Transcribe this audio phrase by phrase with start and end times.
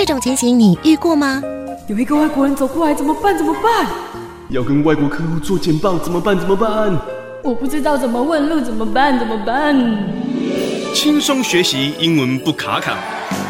[0.00, 1.42] 这种情形你遇过吗？
[1.86, 3.36] 有一个外国人走过来，怎么办？
[3.36, 3.86] 怎么办？
[4.48, 6.38] 要跟外国客户做简报，怎么办？
[6.38, 6.98] 怎么办？
[7.42, 9.18] 我不知道怎么问路，怎么办？
[9.18, 9.76] 怎么办？
[10.94, 12.96] 轻松学习英文不卡卡。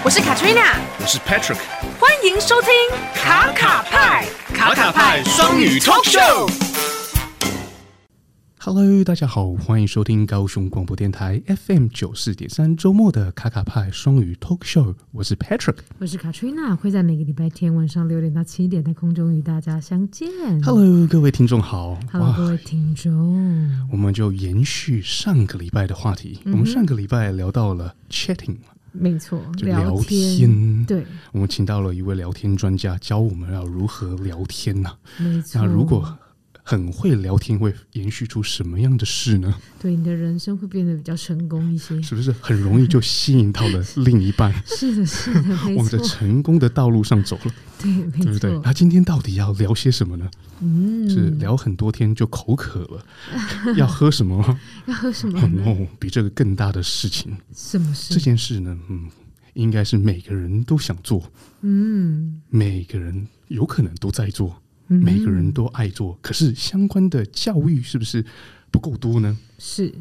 [0.03, 1.59] 我是 Katrina，我是 Patrick，
[2.01, 2.73] 欢迎收听
[3.15, 6.70] 卡卡派卡卡派双语 Talk Show。
[8.63, 14.95] Hello，大家好，欢迎收听高雄广播电台 FM 九四点三周末的卡卡派双语 Talk Show。
[15.13, 20.29] 我是 Patrick，我是 Katrina，会在每个礼拜天晚上六点到七点在空中与大家相见。
[20.63, 21.99] Hello，各位听众好。
[22.13, 23.89] Hello，各位听众。
[23.91, 28.59] 我们就延续上个礼拜的话题，嗯、我们上个礼拜聊到了 chatting，
[28.93, 30.85] 没错，就聊天。
[30.85, 34.99] 对，我们请到了一位聊天专家，教我们要如何聊天呐、啊。
[35.17, 35.63] 没错。
[35.63, 36.15] 那如果
[36.71, 39.53] 很会聊天，会延续出什么样的事呢？
[39.81, 44.55] 对，你的人生会变得比较成功一些，是不是很容易就吸引到了另一半？
[44.65, 47.53] 是的，是的，往着成功的道路上走了。
[47.83, 48.57] 对，对不对？
[48.63, 50.31] 那今天到底要聊些什么呢？
[50.61, 53.05] 嗯，是聊很多天就口渴了，
[53.77, 54.57] 要喝什么？
[54.87, 55.41] 要喝什么？
[55.67, 57.37] 哦，比这个更大的事情。
[57.53, 58.15] 什么事？
[58.15, 58.79] 这件事呢？
[58.89, 59.11] 嗯，
[59.55, 61.21] 应该是每个人都想做。
[61.63, 64.57] 嗯，每个人有可能都在做。
[64.99, 68.25] 每个人都爱做，可是相关的教育是不是
[68.71, 69.39] 不够多呢？
[69.57, 69.95] 是，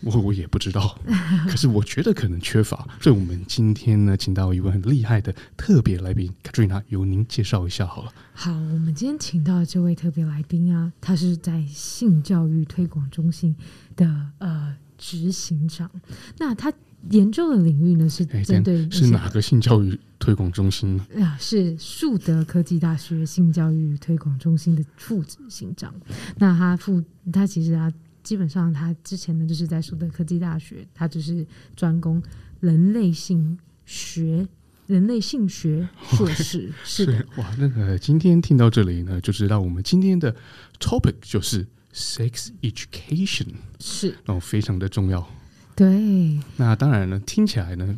[0.00, 0.98] 我我也不知道，
[1.46, 2.88] 可是我觉得可能缺乏。
[2.98, 8.12] 所以，我们今天呢，请到一位很厉害的特别来宾，Katrina，由您介绍一下好了。
[8.32, 13.54] 好，我们今天请到的这位特别来宾啊，他是在性教育推广中心
[13.94, 15.90] 的呃执行长，
[16.38, 16.72] 那他。
[17.10, 21.06] 研究的领域呢是针对是哪个性教育推广中心呢？
[21.20, 25.92] 啊，是树德科技大学性教育推广中心的副执行长。
[26.36, 27.92] 那他副他其实他
[28.22, 32.22] 基本上他之前呢就是在树德科技大学，他就是专攻
[32.60, 34.46] 人类性学、
[34.86, 36.72] 人类性学硕士。
[36.84, 40.34] 是的，哇，那个今天听到这里呢，就知道我们今天的
[40.78, 43.48] topic 就是 sex education，
[43.80, 45.28] 是然后，非常的重要。
[45.74, 47.96] 对，那当然了，听起来呢，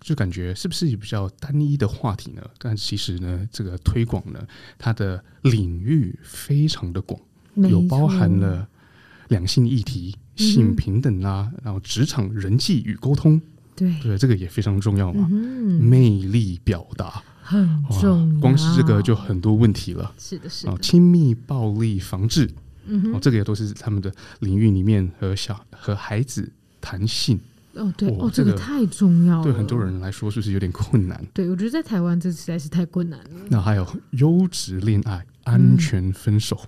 [0.00, 2.42] 就感觉是不是比较单一的话题呢？
[2.58, 4.40] 但其实呢，这个推广呢，
[4.78, 7.20] 它的领域非常的广，
[7.54, 8.68] 有包含了
[9.28, 13.40] 两性议题、性平等啊，嗯、然后职场人际与沟通，
[13.74, 13.92] 对。
[14.00, 15.28] 对，这个也非常重要嘛。
[15.30, 17.22] 嗯、魅力表达。
[17.44, 20.14] 很重要，光是这个就很多问题了。
[20.16, 22.48] 是的，是的，亲密暴力防治，
[22.86, 26.50] 嗯、哦，这个也都是他们的领域里面和小和孩子。
[26.82, 27.40] 谈性
[27.74, 31.18] 哦，对哦，这个太重要了，对很多人来说是不是有点困难？
[31.32, 33.40] 对，我觉得在台湾这实在是太困难了。
[33.48, 36.60] 那还有优质恋爱、安全分手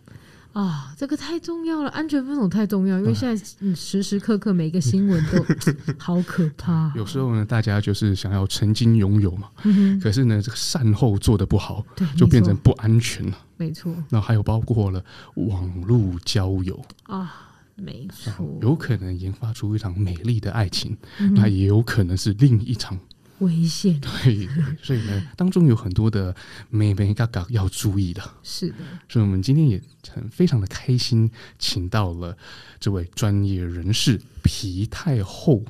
[0.54, 5.44] 啊、这个太重要了，安全分手太重要，因为现在嗯时时刻刻每个新闻都
[5.98, 6.92] 好可怕。
[6.94, 13.36] 有时候呢，大家就是想要曾经拥有嘛，嗯、可是呢，这个善后做的不好，对，就变成不安全了。
[13.56, 15.04] 没错，那还有包括了
[15.34, 17.43] 网络交友啊。
[17.76, 22.96] 没错，有可能研发出一场美丽的爱情，嗯、那也有可能是另一场
[23.40, 24.00] 危险。
[24.00, 24.48] 对，
[24.80, 26.34] 所以呢，当中有很多的
[26.70, 28.22] 妹妹嘎嘎要注意的。
[28.44, 28.76] 是的，
[29.08, 32.36] 所以我们今天也很非常的开心，请到了
[32.78, 35.60] 这位专业人士皮太后。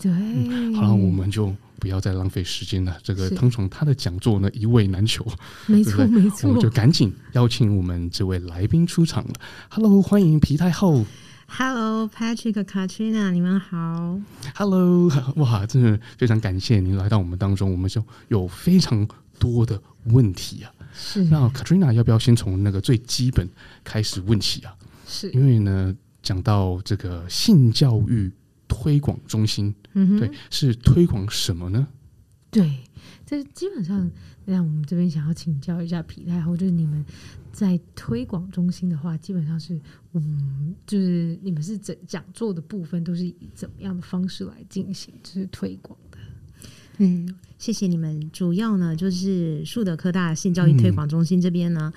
[0.00, 2.98] 对，嗯、好了，我们就不要再浪费时间了。
[3.02, 5.26] 这个通常他的讲座呢，一位难求。
[5.66, 9.34] 没错，没错，我们就赶紧邀请我们这位来宾出场了。
[9.68, 11.04] Hello，欢迎皮太后。
[11.52, 14.18] Hello，Patrick、Katrina，你们好。
[14.54, 19.06] Hello， 哇，真的非常感谢您来到我们当中，我们就有非常
[19.38, 20.72] 多的问题啊。
[20.94, 23.46] 是，那 Katrina 要不要先从那个最基本
[23.82, 24.74] 开始问起啊？
[25.06, 28.30] 是，因为呢，讲到这个性教育
[28.68, 31.86] 推广中心，嗯，对，是推广什么呢？
[32.50, 32.78] 对，
[33.26, 34.10] 这基本上
[34.44, 37.04] 那我们这边想要请教一下皮太后，就是你们。
[37.52, 39.76] 在推广中心的话，基本上是，
[40.12, 46.18] 嗯，就是你们是整讲座的部分都是以怎么样的方式来进行，就是推广的。
[46.98, 48.30] 嗯，谢谢你们。
[48.30, 51.92] 主要呢，就是树德科大性教育推广中心这边呢，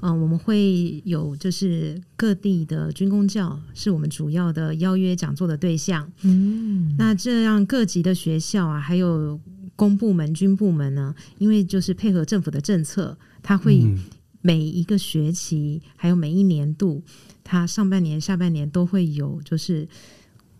[0.00, 6.10] 嗯、呃，我们会有就是各地的军工教是我们主要的邀约讲座的对象。
[6.22, 9.38] 嗯，那这样各级的学校啊，还有
[9.76, 13.98] 公部门、军部门呢，因为就是配合政府的政策，他会、嗯。
[14.42, 17.02] 每一个学期，还有每一年度，
[17.42, 19.88] 它上半年、下半年都会有，就是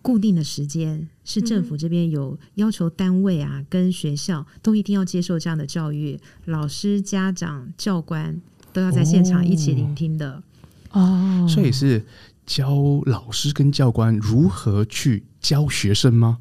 [0.02, 8.42] 固定的时间，是政府这边有要求单位啊，跟学校都一定要接受这样的教育，老师、家长、教官
[8.72, 10.42] 都要在现场一起聆听的。
[10.90, 12.04] 哦，所以是
[12.44, 12.74] 教
[13.04, 16.38] 老师跟教官如何去教学生吗？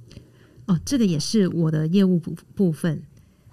[0.66, 3.02] 哦，这个也是我的业务部部分。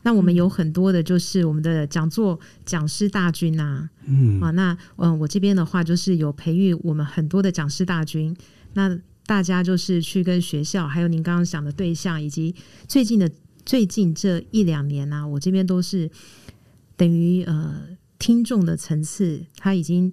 [0.04, 8.36] 那我们有很多的，就是我们的讲座讲师大军啊，嗯啊，那嗯，我这边的话就是有培育我们很多的讲师大军。
[8.74, 12.52] 那大家就是去跟学校，还有您刚刚讲的对象，以及
[12.88, 13.30] 最近的
[13.64, 16.10] 最近这一两年呢、啊，我这边都是
[16.96, 17.80] 等于呃
[18.18, 20.12] 听众的层次，他已经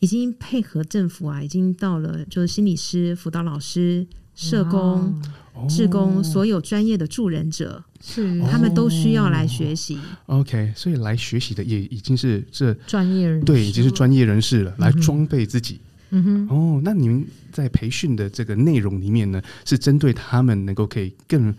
[0.00, 5.22] 已经配合政府啊，已经到了就是心理师、辅导老师、社工、
[5.68, 7.82] 志工，所有专业的助人者。
[8.02, 9.98] 是，他们都需要来学习。
[10.24, 15.78] Oh, OK，所以来学习的也已经是这专业人士，对，已经是专业人士了，嗯、来装备自己。
[16.08, 21.54] 嗯哼，哦，那你们在培训的这个内容里面呢，是针对他们能够可以更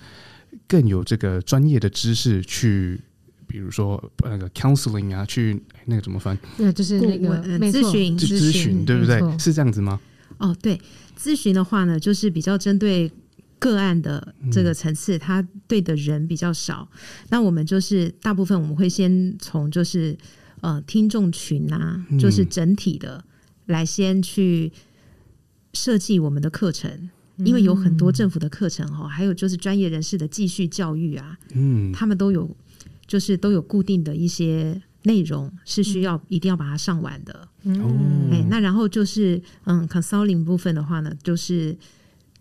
[0.68, 3.00] 更有这个专业的知识去，
[3.46, 6.36] 比如说那个 counseling 啊，去那个怎么翻？
[6.58, 9.22] 对，就是那个咨询，咨询，对不对？
[9.38, 10.00] 是这样子吗？
[10.40, 10.82] 哦，对，
[11.16, 13.12] 咨询的话呢，就是比较针对。
[13.62, 16.90] 个案的这个层次，他对的人比较少。
[16.92, 16.98] 嗯、
[17.30, 20.18] 那我们就是大部分我们会先从就是
[20.62, 23.24] 呃听众群啊，嗯、就是整体的
[23.68, 24.72] 来先去
[25.76, 26.90] 设计我们的课程，
[27.38, 32.50] 嗯、因为有很多政府的课程哈，还有就是专业人士的继续教育啊，嗯，他们都有
[33.06, 37.48] 就是都有固定的一些内容是需要一定要把它上完的。
[37.62, 41.78] 嗯，哎，那然后就是嗯，consulting 部分的话呢，就是。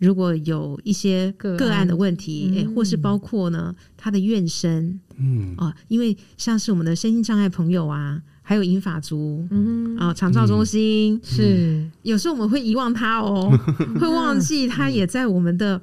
[0.01, 1.87] 如果有一些个案。
[1.91, 5.53] 的问题，哎、或是包括呢，他的怨声，嗯。
[5.57, 9.97] 啊，因为像是我们的身心障碍朋友啊，还有银发族，嗯。
[9.97, 13.51] 啊，长照中心、嗯、是，有时候我们会遗忘他哦，
[13.99, 15.75] 会忘记他也在我们的，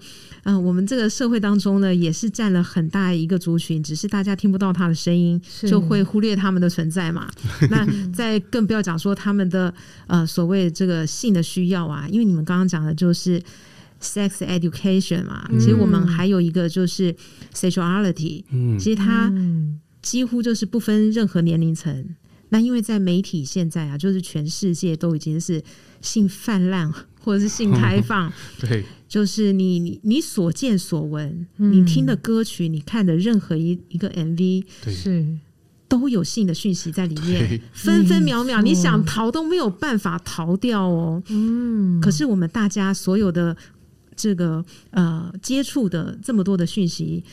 [0.44, 7.29] 嗯、呃，我们这个社会当中呢，也是占了很大一个族群，只是大家听不到他的声音，就会忽略他们的存在嘛。
[7.69, 9.75] 那再更不要讲说他们的
[10.06, 13.43] 呃所谓这个性的需要啊，因为你们刚刚讲的就是。
[14.00, 17.14] Sex education 嘛，其实我们还有一个就是
[17.52, 19.32] sexuality，嗯，其实它
[20.00, 22.14] 几乎就是不分任何年龄层。
[22.50, 25.62] 那因为在媒体现在啊，就是全世界都已经是
[26.00, 26.90] 性泛滥
[27.20, 35.26] 或者是性开放， 对，就是你你你所见所闻，你听的歌曲，你看的任何一一个 MV，对，是。
[35.88, 41.22] 都有性的讯息在里面，分分秒秒，你想逃都没有办法逃掉哦。
[41.30, 43.56] 嗯，可是我们大家所有的。
[44.19, 47.25] 这个呃，接触的这么多的讯息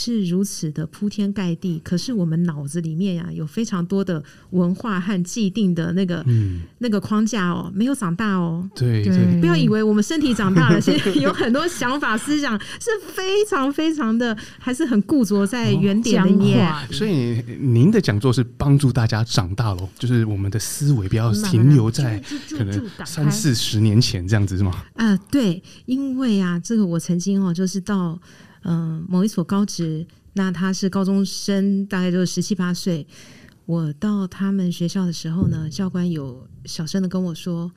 [0.00, 8.70] 是如此的铺天盖地，可是我们脑子里面呀、啊，有非常多的文化和既定的那个、嗯、那个框架哦，没有长大哦。
[8.76, 16.64] 对对，不要以为我们身体长大了， 现在有很多想法思想是非常非常的，还是很固着在原点里面。
[16.72, 24.70] 哦、所以您的讲座是帮助大家长大喽，就是我们的思维不要停留在可能三四十年前这样子是吗？
[24.94, 28.16] 啊、呃，对，因为啊，这个我曾经哦，就是到。
[28.62, 33.06] 嗯，某一所高职，那他是高中生，大概就是十七八岁。
[33.66, 37.70] 我到他们学校的时候呢，教官有小声的跟我说：“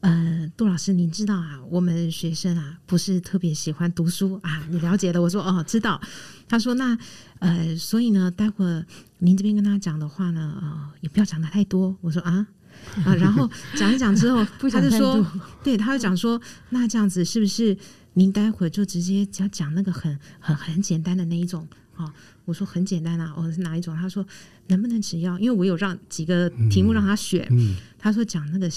[0.00, 6.00] 嗯，杜老师，您知道啊，我们学生啊，不是特别喜欢读书啊，你了解的。”我说：“哦，知道。”
[6.46, 6.96] 他说：“那
[7.40, 8.86] 呃，所以呢，待会儿
[9.18, 12.46] 您这边跟他讲的话呢，呃，也不要讲的太多。”我说：“啊
[13.04, 15.26] 啊。”然后讲一讲之后，他就说
[15.64, 16.40] ：“对，他就讲说，
[16.70, 17.76] 那这样子是不是？”
[18.14, 22.12] 您待会儿就直接只要讲那个很很很简单的那一种啊，
[22.44, 23.94] 我说很简单啊，哦是哪一种？
[23.96, 24.26] 他说
[24.68, 28.70] 能不能只要，因为我有让几个题目让他选，嗯嗯、他说讲那个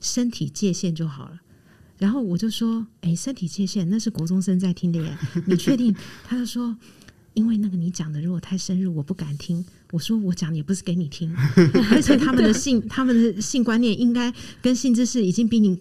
[0.00, 1.40] 身体界限就好了。
[1.98, 5.94] 然后我就说，哎，身体界限那是国中生在听的耶， 你确定？
[6.24, 6.76] 他就说，
[7.34, 9.64] 因为那个你讲的如果太深入，我不敢听。
[9.92, 11.32] 我说我讲也不是给你听，
[11.92, 15.80] 而且他们的性他们的性观念应该跟性知识已经比你。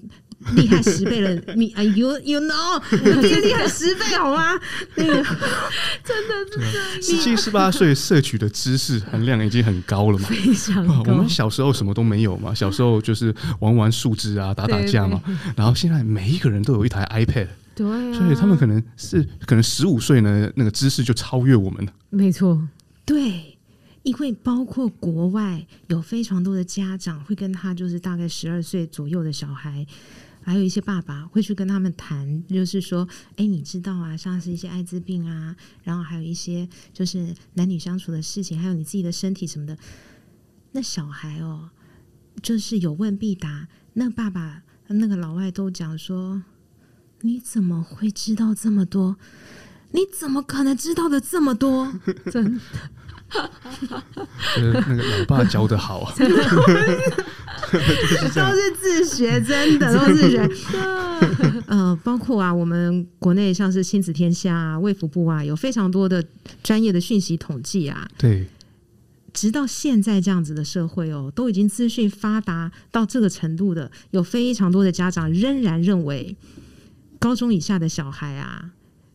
[0.56, 4.52] 厉害十倍了， 你啊，you you know，我比你厉害十倍好吗？
[4.96, 5.14] 那个
[6.04, 10.28] 真的真的，十七十八岁摄取的知识含量已经很高了嘛？
[10.28, 11.14] 非常高。
[11.14, 15.22] 我们小时候什么都没有嘛，小时候就是玩玩树枝啊，打打架嘛。
[15.56, 21.92] 然后现在每一个人都有一台 iPad，对啊，所以他们可能是可能十五岁呢，那个知识就超越我们了。
[22.10, 22.62] 没错，
[23.06, 23.58] 对，
[24.04, 29.86] 因为包括国外有非常多的家长会跟他就是大概十二岁左右的小孩。
[30.46, 39.76] 还有一些爸爸会去跟他们谈，就是说，哎，你知道啊，像是一些艾滋病啊，然后还有一些就是男女相处的事情，还有你自己的身体什么的。
[40.72, 41.72] 那小孩哦，
[42.44, 43.68] 就是有问必答。
[43.94, 46.44] 那爸爸那个老外都讲说，
[47.22, 49.18] 你怎么会知道这么多？
[49.92, 51.92] 你怎么可能知道的这么多？
[52.32, 52.62] 真的，
[54.62, 56.14] 那个老爸教的好啊。
[58.36, 60.52] 都是自学，真的 都是人。
[61.68, 66.24] 呃，包括啊，我们国内像是亲子天下啊、卫福部啊，有非常多的
[66.62, 68.08] 专业的讯息统计啊。
[68.18, 68.48] 对，
[69.34, 76.36] 直到现在这样子的社会哦，都已经资讯发达到这个程度的，有非常多的家长仍然认为，
[77.20, 78.72] 高中以下的小孩啊，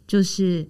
[0.06, 0.66] 就是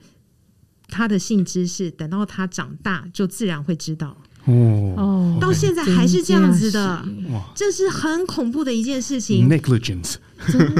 [0.89, 4.17] 他的性知识，等到他长大就自然会知道。
[4.47, 9.49] 哦，到现在还是这样子的，哇，这是很恐怖的一件事情。
[9.49, 10.17] negligence，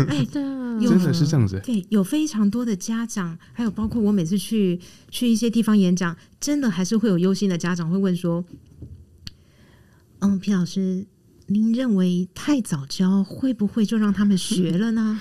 [0.09, 1.61] 哎， 真的是这样子。
[1.65, 8.45] 对，有非常多的家长，还有包括我每次去去一些地方演讲，真的还是会有忧心的家长会问说
[10.21, 11.07] ：“嗯，皮老师，
[11.47, 15.21] 您认为太早教会不会就让他们学了呢？”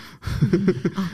[0.95, 1.09] 啊、哦，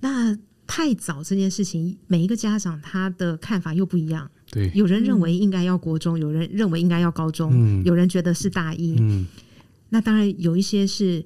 [0.00, 0.38] 那。
[0.64, 4.30] 太早这件事情，每一个家长他的看法又不一样。
[4.52, 8.94] 对，有人认为应该要国中，嗯、有人认为应该要高中，嗯、有人觉得是大一。
[9.00, 9.26] 嗯，
[9.88, 11.24] 那当然有一些是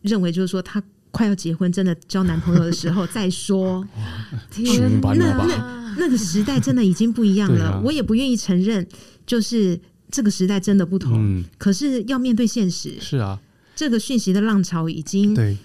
[0.00, 3.84] 认为，就是说他快要结婚，真的交男朋友的时候再说。
[4.48, 7.72] 天哪，那那那个时代真的已经不一样了。
[7.72, 8.86] 啊、我也不愿意承认，
[9.26, 9.78] 就是
[10.08, 11.18] 这个时代真的不同。
[11.18, 12.94] 嗯、可是要面对现实。
[13.00, 13.40] 是啊，
[13.74, 15.58] 这个讯息的浪潮已经对。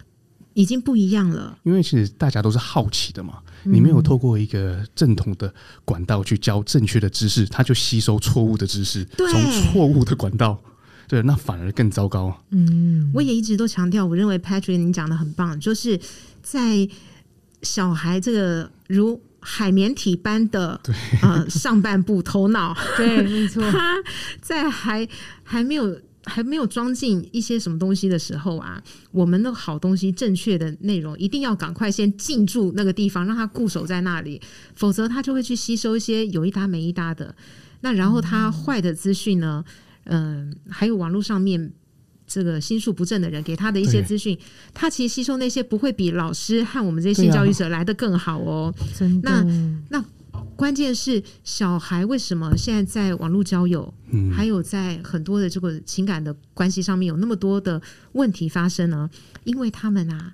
[0.54, 3.36] 已经不一样了，因为其实大家都是好奇的嘛。
[3.72, 5.54] 你没有透过一个正统的
[5.86, 10.60] 管道去教正确的知识，他就吸收错误的知识，从错误的管道，
[11.08, 12.36] 对，那反而更糟糕。
[12.52, 16.00] 嗯，我也一直都强调，我认为 Patrick 你讲的很棒，就是
[16.42, 16.88] 在
[17.62, 23.96] 小孩这个如海绵体般的对呃上半部头脑，对，没错，他
[24.42, 25.08] 在还
[25.44, 26.00] 还没有。
[26.28, 28.80] 还没有装进一些什么东西的时候啊，
[29.12, 34.40] 我们的好东西、正确的内容，一定要赶快先进驻那个地方，让他固守在那里，
[34.76, 37.34] 否则他就会去吸收一些有一搭没一搭的。
[37.82, 39.64] 那然后他坏的资讯呢，
[40.04, 41.72] 嗯、呃，还有网络上面
[42.28, 44.38] 这个心术不正的人给他的一些资讯，
[44.74, 48.74] 他其实吸收那些不会比老师和我们这些性教育者来的更好哦。
[49.24, 49.44] 那
[49.90, 50.04] 那。
[50.58, 57.80] 关键是小孩为什么现在在网络交友，嗯、还有在很多的这个情感的关系上面有那么多的
[58.14, 59.08] 问题发生呢？
[59.44, 60.34] 因为他们啊，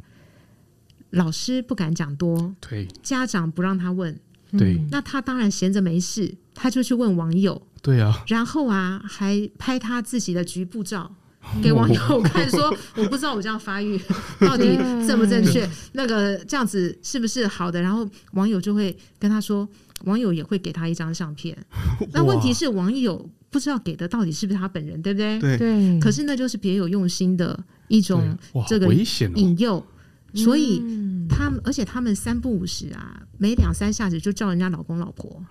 [1.10, 4.18] 老师不敢讲多，对，家长不让他问，
[4.58, 11.13] 对，那他当然闲着没事，他就去问网友，对啊，然后啊，还拍他自己的局部照
[11.62, 14.00] 给网友看，说 我不知道我这样发育
[14.39, 17.82] 到底正不正确，那个这样子是不是好的？
[17.82, 19.68] 然后网友就会跟他说。
[20.04, 21.58] 网友也会给他一张相片，
[22.14, 25.40] 那问题是网友不知道给的到底是不是他本人，对不对？
[25.58, 26.00] 对。
[26.00, 27.58] 可是那就是别有用心的
[27.88, 28.94] 一种这个
[29.36, 29.86] 引诱，
[30.34, 30.82] 所以
[31.30, 35.42] 他们而且他们三不五时啊，每两三下子就叫人家老公老婆，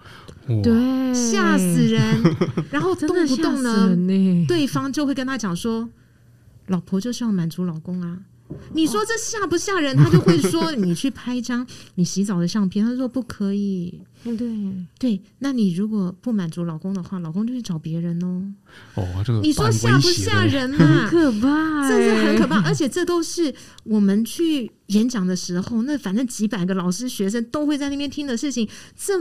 [0.63, 2.03] 对，吓死人。
[2.71, 3.97] 然后 动不动呢，
[4.47, 5.89] 对方就会跟他讲说，
[6.67, 8.19] 老婆就是要满足老公啊。
[8.75, 9.97] 你说这吓不吓人？
[9.97, 13.99] 他就会说，你去拍一张你洗澡的相片，他说不可以。
[14.25, 14.37] 对
[14.99, 18.55] 对，那你如果不满足老公的话，老公就去找别人哦。
[18.95, 20.77] 哦，这个你说吓不吓人嘛？
[20.79, 22.61] 很可怕，这是很可怕。
[22.63, 23.53] 而且这都是
[23.85, 28.69] 我们去演讲的时候，那反正几百个老师学生都会在那边听的事情。
[28.97, 29.15] 这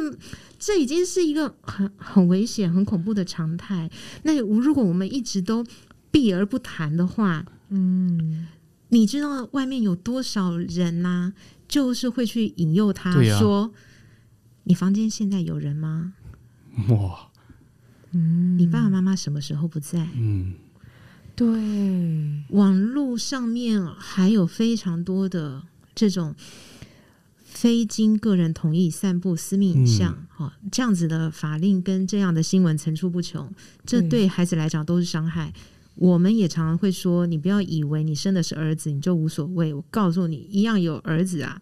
[0.59, 3.89] 这已经是一个很很危险、很恐怖的常态。
[4.23, 5.65] 那如果我们一直都
[6.11, 8.47] 避而不谈的话，嗯。
[8.93, 11.33] 你知道外面有多少人呐、啊？
[11.65, 13.71] 就是会去引诱他说：“啊、
[14.63, 16.13] 你房间现在有人吗？”
[16.89, 17.29] 哇，
[18.11, 20.07] 嗯，你爸爸妈妈什么时候不在？
[20.15, 20.53] 嗯，
[21.35, 21.47] 对，
[22.49, 25.63] 网络上面还有非常多的
[25.93, 26.33] 这种
[27.43, 33.53] 非经个人同意散布私密影像，哈、嗯，这样子的法令跟这样的新闻层出不穷，
[33.85, 35.53] 这对孩子来讲都是伤害。
[35.95, 39.73] 我们也常常会说，你不要以为你生的是儿子你就无所谓。
[39.73, 41.61] 我告诉你，一样有儿子啊，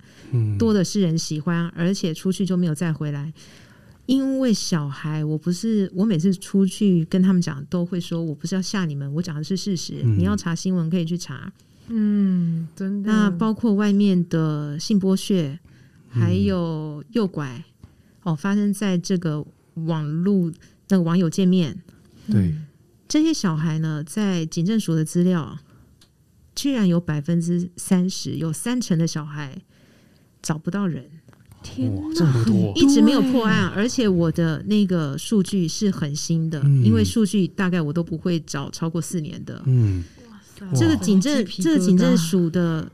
[0.58, 3.34] 多的是人喜欢，而且出去就没有再回来。
[4.06, 10.02] 因为小孩，我不是我每次出去跟他们讲，都会说我不是要吓你们，我讲的是事实。
[10.04, 11.52] 你要查新闻可以去查，
[11.90, 13.12] 嗯，真的。
[13.12, 15.60] 那包括外面的性剥削，
[16.08, 17.64] 还有诱拐，
[18.24, 20.52] 哦，发生在这个网络
[20.88, 21.78] 那个网友见面，
[22.32, 22.56] 对。
[23.10, 25.58] 这些小孩呢，在警政署的资料，
[26.54, 29.64] 居然有百分之三十，有三成的小孩
[30.44, 31.10] 找不到人。
[31.64, 39.60] 天哪，这么多，一直没有破案，而且我的那个数据是很新的，嗯、因为数据大概我都不会找超过四年的。
[39.66, 40.04] 嗯，
[40.76, 42.90] 这个警政这个警政署的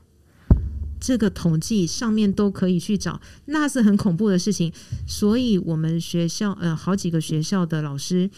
[0.99, 4.71] 这个统计上面都可以去找，那是很恐怖的事情。
[5.05, 8.29] 所以我们学校呃，好几个学校的老师。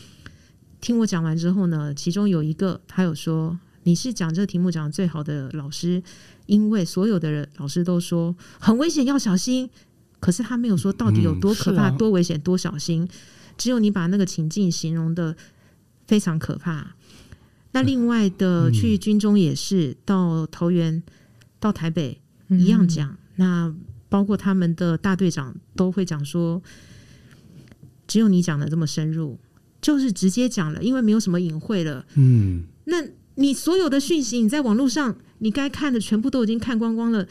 [0.80, 6.02] 听我讲完之后呢，其中有一个他有说：“你是讲这个题目讲的最好的老师，
[6.46, 9.70] 因为所有的人老师都说很危险，要小心。
[10.20, 13.08] 可是他没有说到底有多可怕、嗯啊、多危险、多小心。
[13.58, 15.36] 只有你把那个情境形容的
[16.08, 16.96] 非常可怕。
[17.72, 21.04] 那另外的去军中也是到桃园、
[21.60, 22.20] 到台北
[22.50, 23.10] 一样讲。
[23.10, 23.76] 嗯、那
[24.10, 26.62] 包括他们的大队长都会讲说，
[28.08, 29.38] 只有你讲的这么深入，
[29.88, 32.06] 就是直接讲了，因为没有什么隐晦了。
[32.16, 32.98] 嗯，那
[33.36, 37.26] 你所有的讯息，你在网络上你该看的全部都已经看光光了。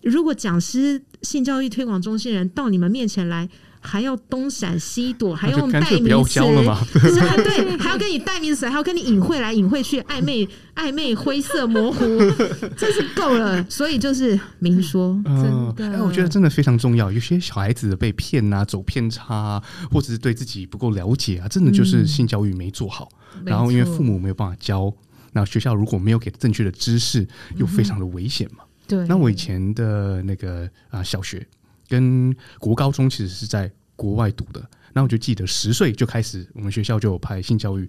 [0.00, 3.46] 如果讲师性教育推广中心人到你们面前来，
[3.86, 6.40] 还要东闪西躲，还要用代名词，
[6.98, 12.04] 是啊，对，还要跟你代名词，还要跟你隐晦来隐晦去，暧昧暧昧灰色模糊，
[12.76, 13.64] 真是够了。
[13.70, 17.12] 所以就是明说，真的，哎，我觉得真的非常重要。
[17.12, 23.08] 有些小孩子被骗啊，走偏差啊，或者是对自己不够了解啊，真的就是性教育没做好。
[23.36, 24.92] 嗯、然后因为父母没有办法教，
[25.32, 27.26] 那学校如果没有给正确的知识，
[27.56, 28.64] 又非常的危险嘛。
[28.88, 31.44] 对，那我以前的那个啊小学
[31.88, 34.62] 跟国高中其实是在国外读的，
[34.92, 37.88] 那我就记得十岁就开始，我们学校就有派性教育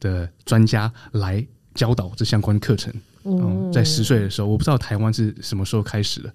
[0.00, 2.92] 的专家来教导这相关课程。
[3.24, 6.34] 嗯，在十岁的时候，我不知道台湾是什么时候开始的。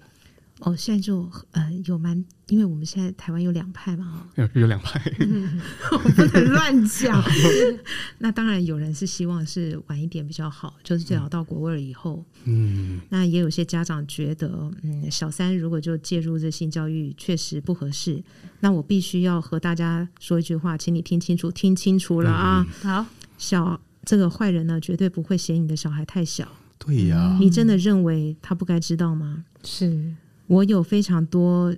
[0.64, 5.60] 哦，现在就呃有蛮，因为我们现在台湾有两派嘛，有有两派，嗯、
[5.92, 7.22] 我不能乱讲。
[8.18, 12.24] 那当然有人是希望是晚一点比较好，就是最好到国二以后。
[12.44, 18.22] 嗯，那也有些家长觉得，嗯，小三如果就介入这性教育确实不合适。
[18.60, 22.66] 那我必须要和大家说一句话，请你听清楚，听清楚了啊！
[22.82, 23.06] 嗯、好，
[23.36, 26.48] 小这个坏人呢，绝对不会嫌你的小孩太小。
[26.78, 29.44] 对呀、啊，你真的认为他不该知道吗？
[29.62, 30.14] 是。
[30.46, 31.74] 我有非常多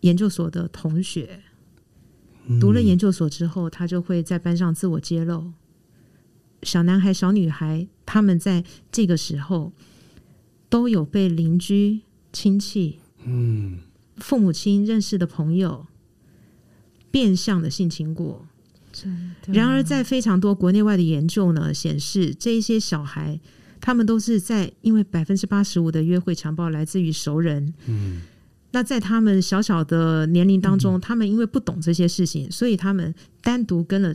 [0.00, 1.42] 研究所的同学，
[2.60, 5.52] 读了研究所之后，他就会在班上自我揭露。
[6.62, 9.72] 小男孩、小女孩，他们在这个时候
[10.68, 12.00] 都有被邻居、
[12.32, 13.80] 亲戚、嗯，
[14.16, 15.86] 父母亲认识的朋友
[17.10, 18.46] 变相的性侵过。
[19.46, 23.40] 然而，在非常多国内外的研究呢，显示这一些小孩。
[23.82, 28.22] 他们都是在因为百分之八十五的约会强暴来自于熟人，嗯，
[28.70, 34.14] 那在他们小小的年龄当中，嗯、他们因为不懂这些事情，所以他们单独跟了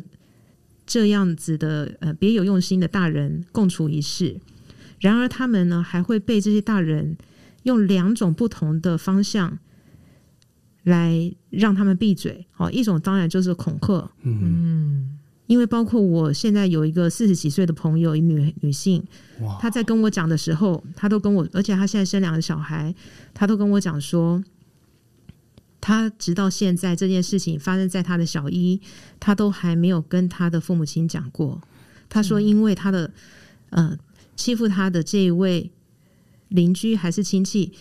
[0.85, 4.39] 这样子的呃别有用心的大人共处一室。
[5.01, 7.17] 然而，他们呢还会被这些大人
[7.63, 9.59] 用两种不同的方向
[10.83, 12.47] 来让他们闭嘴。
[12.55, 14.39] 哦，一种当然就是恐吓，嗯。
[14.41, 15.16] 嗯
[15.47, 19.03] 因为包括我现在有一个四十几岁的朋友，一女女性，
[19.59, 22.93] 她在跟我讲的时候，她都跟我，而且她现在生两个小孩，
[23.33, 24.43] 她都跟我讲说，
[25.79, 28.81] 她直到现在这件事情发生在她的小一，
[29.21, 31.61] 她都还没有跟她的父母亲讲过。
[32.09, 33.09] 她说，因为她的
[33.69, 33.97] 呃
[34.35, 35.71] 欺负她的这一位
[36.49, 37.71] 邻居还是亲戚，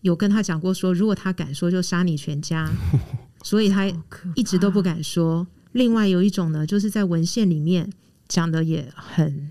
[0.00, 2.70] 有跟她讲过说，如果她敢说，就杀你全家，
[3.44, 3.86] 所以她
[4.34, 5.46] 一直都不敢说。
[5.76, 7.92] 另外有一种呢，就是在文献里面
[8.26, 9.50] 讲的也很，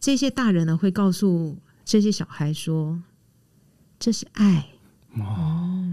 [0.00, 3.00] 这些大人呢会告诉这些小孩说
[4.00, 4.70] ：“这是爱，
[5.14, 5.88] 哦，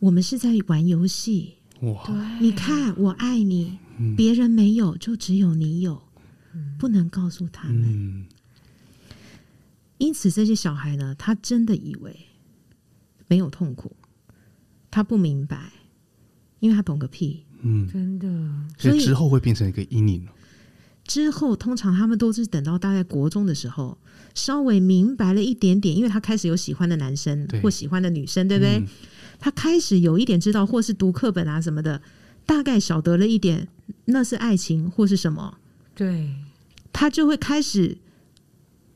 [0.00, 1.54] 我们是在玩游戏。
[1.82, 6.02] 哇，你看我爱你，嗯、别人没有，就只有你有，
[6.80, 7.84] 不能告诉他们。
[7.84, 8.26] 嗯、
[9.98, 12.26] 因此，这些小孩呢，他真的以为
[13.28, 13.94] 没有痛苦，
[14.90, 15.70] 他不明白，
[16.58, 18.28] 因为他懂个屁。”嗯，真的，
[18.78, 20.26] 所以之后会变成一个阴影。
[21.04, 23.96] 之后通常他们都是等到大概国中的时候，
[24.34, 28.78] 稍微明白了一点点，因为他开始有喜欢的男生或喜欢的女生，对不对？
[28.78, 28.86] 嗯、
[29.38, 32.02] 他开始有一点知道，或是读课本啊什么的，
[32.44, 33.68] 大概晓得了一点，
[34.06, 35.56] 那是爱情或是什么？
[35.94, 36.28] 对，
[36.92, 37.96] 他就会开始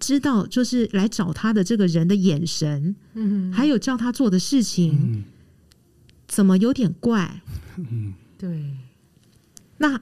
[0.00, 5.24] 知道，就是来找他的这个人的眼神，嗯，还有叫他做的事情，嗯、
[6.26, 7.40] 怎么有点怪？
[7.76, 8.14] 嗯。
[8.40, 8.74] 对，
[9.76, 10.00] 那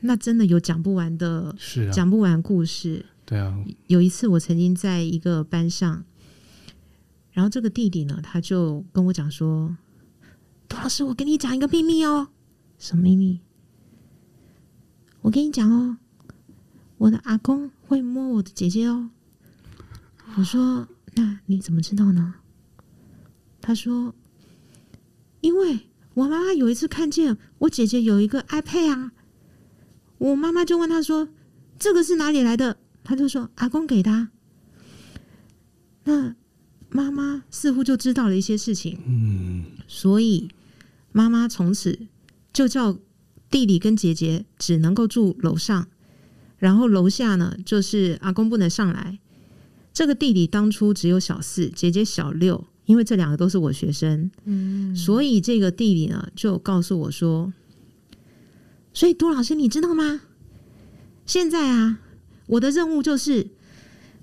[0.00, 3.06] 那真的有讲不完的，是啊，讲不完故事。
[3.24, 6.04] 对啊，有一次我曾经在一个班上，
[7.32, 9.74] 然后这个弟弟呢，他就跟我讲说
[10.68, 12.28] ：“杜老师，我跟你讲一个秘密哦。”
[12.76, 13.40] 什么秘密？
[15.22, 15.96] 我跟你讲哦，
[16.98, 19.08] 我的阿公会摸我的姐姐哦。
[20.36, 22.34] 我说：“那你怎么知道呢？”
[23.62, 24.14] 他说
[25.40, 25.80] ：“因为。”
[26.18, 29.12] 我妈妈有一次看见我姐姐有一个 iPad 啊，
[30.18, 31.28] 我妈妈就问她说
[31.78, 34.30] ：“这个是哪里来的？”她就说：“阿公给她。”
[36.04, 36.34] 那
[36.88, 40.48] 妈妈似乎就知道了一些事情，嗯，所以
[41.12, 41.96] 妈妈从此
[42.52, 42.98] 就叫
[43.48, 45.86] 弟弟跟姐姐只能够住楼上，
[46.56, 49.20] 然后楼下呢就是阿公不能上来。
[49.92, 57.52] 这个弟弟当初只有小四，姐姐小六，因为这两个都是我学生，嗯，所以这个弟弟呢就告诉我说
[58.94, 60.22] ：“所以杜老师，你知道吗？
[61.26, 62.00] 现在啊，
[62.46, 63.50] 我的任务就是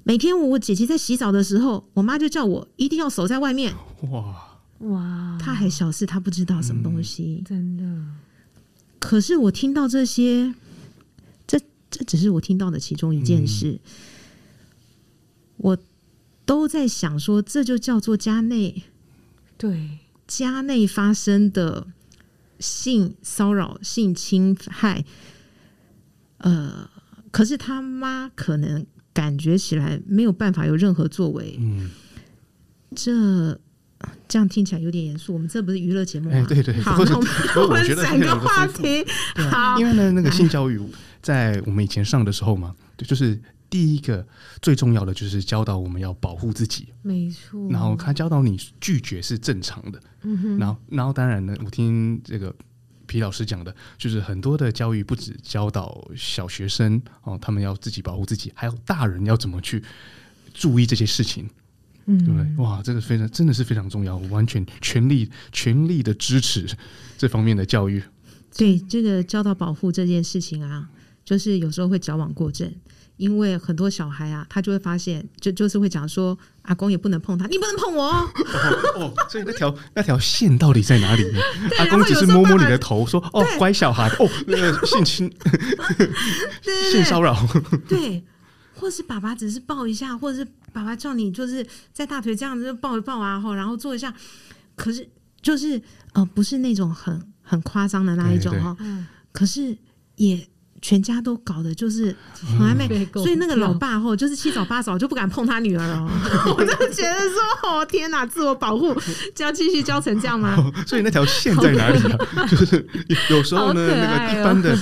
[0.03, 3.71] 每天我姐姐在洗澡的时候，我妈就叫我一定要守在外面。”
[4.09, 4.51] 哇。
[4.79, 8.05] 哇，他还小事，他不知道什么东西，嗯、真的。
[8.99, 10.53] 可是我听到这些，
[11.47, 11.57] 这
[11.91, 13.79] 这只是我听到的其中一件事，嗯、
[15.57, 15.77] 我
[16.45, 18.83] 都在想说，这就叫做家内，
[19.57, 21.87] 对，家内发生的
[22.59, 25.03] 性骚扰、性侵害。
[26.37, 26.89] 呃，
[27.31, 31.89] 可是他妈可能感觉起来没有办法有任何作为，嗯，
[32.95, 33.59] 这。
[34.27, 36.35] 这样听起来有点严肃，我们这不是娱乐节目吗？
[36.35, 39.03] 哎，对对，好，那我们整个话题。
[39.35, 40.79] 好，因为呢，那个性教育
[41.23, 43.39] 在我们以前上的时候嘛，对，就是
[43.75, 44.25] 第一个
[44.61, 47.67] 最重要的就是教导我们要保护自己，没错。
[47.69, 50.57] 然后他教导你拒绝是正常的，嗯哼。
[50.57, 52.55] 然后，然后当然呢，我听这个
[53.05, 59.83] 皮老师讲的，就是很多的教育不止教导小学生哦，他们要自己保护自己，还有大人要怎么去
[60.53, 61.49] 注意这些事情。
[62.05, 66.65] 嗯，对，哇，这个非常真的是非常重要，我完全全力全力的支持
[67.19, 68.01] 这方面的教育。
[68.55, 70.89] 对，这个教导保护这件事情啊，
[71.25, 72.73] 就是有时候会矫枉过正，
[73.17, 78.29] 因为很多小孩啊，他就会发现，就就是会讲说，阿公也不能碰他，你不能碰我哦。
[78.95, 81.39] 哦，所以那条那条线到底在哪里 呢？
[81.79, 85.33] 阿公只是摸摸你的头，说：“哦，乖小孩。”哦，那 个性侵、
[86.91, 87.35] 性骚扰，
[87.87, 88.23] 对。
[88.77, 94.13] 或是爸爸只是抱一下，或者是爸爸叫你就是在大腿这样子抱一抱啊，然后做一下，
[94.75, 95.07] 可是
[95.41, 98.75] 就是呃不是那种很很夸张的那一种哈，
[99.31, 99.77] 可是
[100.17, 100.45] 也。
[100.81, 102.15] 全家都搞的就是
[102.57, 106.07] 很暧昧，所以那个老爸吼就是七早八早就不敢碰他女儿哦。
[106.57, 108.93] 我就觉得说，哦天哪，自我保护
[109.33, 110.71] 就要继续教成这样吗？
[110.85, 112.45] 所以那条线在哪里啊？
[112.47, 112.85] 就是
[113.29, 114.77] 有时候呢，那个一般的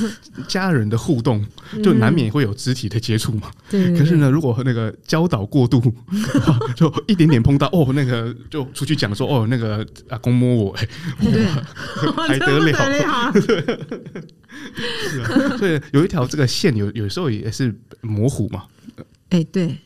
[0.48, 1.46] 家人的互动
[1.84, 3.50] 就难免会有肢体的接触嘛。
[3.70, 3.98] 对。
[3.98, 5.82] 可是呢，如果那个教导过度，
[6.76, 10.88] 就一点点碰到哦，那个就出去讲说哦，那个阿公摸我，哎，
[12.28, 13.34] 还得了？
[15.58, 18.66] 所以有一条这个线有，有有时候也是模糊嘛。
[19.30, 19.78] 哎、欸，对，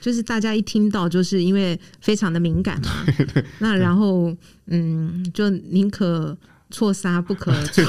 [0.00, 3.04] 就是大家一听到，就是因为非常的敏感嘛。
[3.58, 4.34] 那然后，
[4.66, 6.36] 嗯，就宁可
[6.70, 7.84] 错杀不可错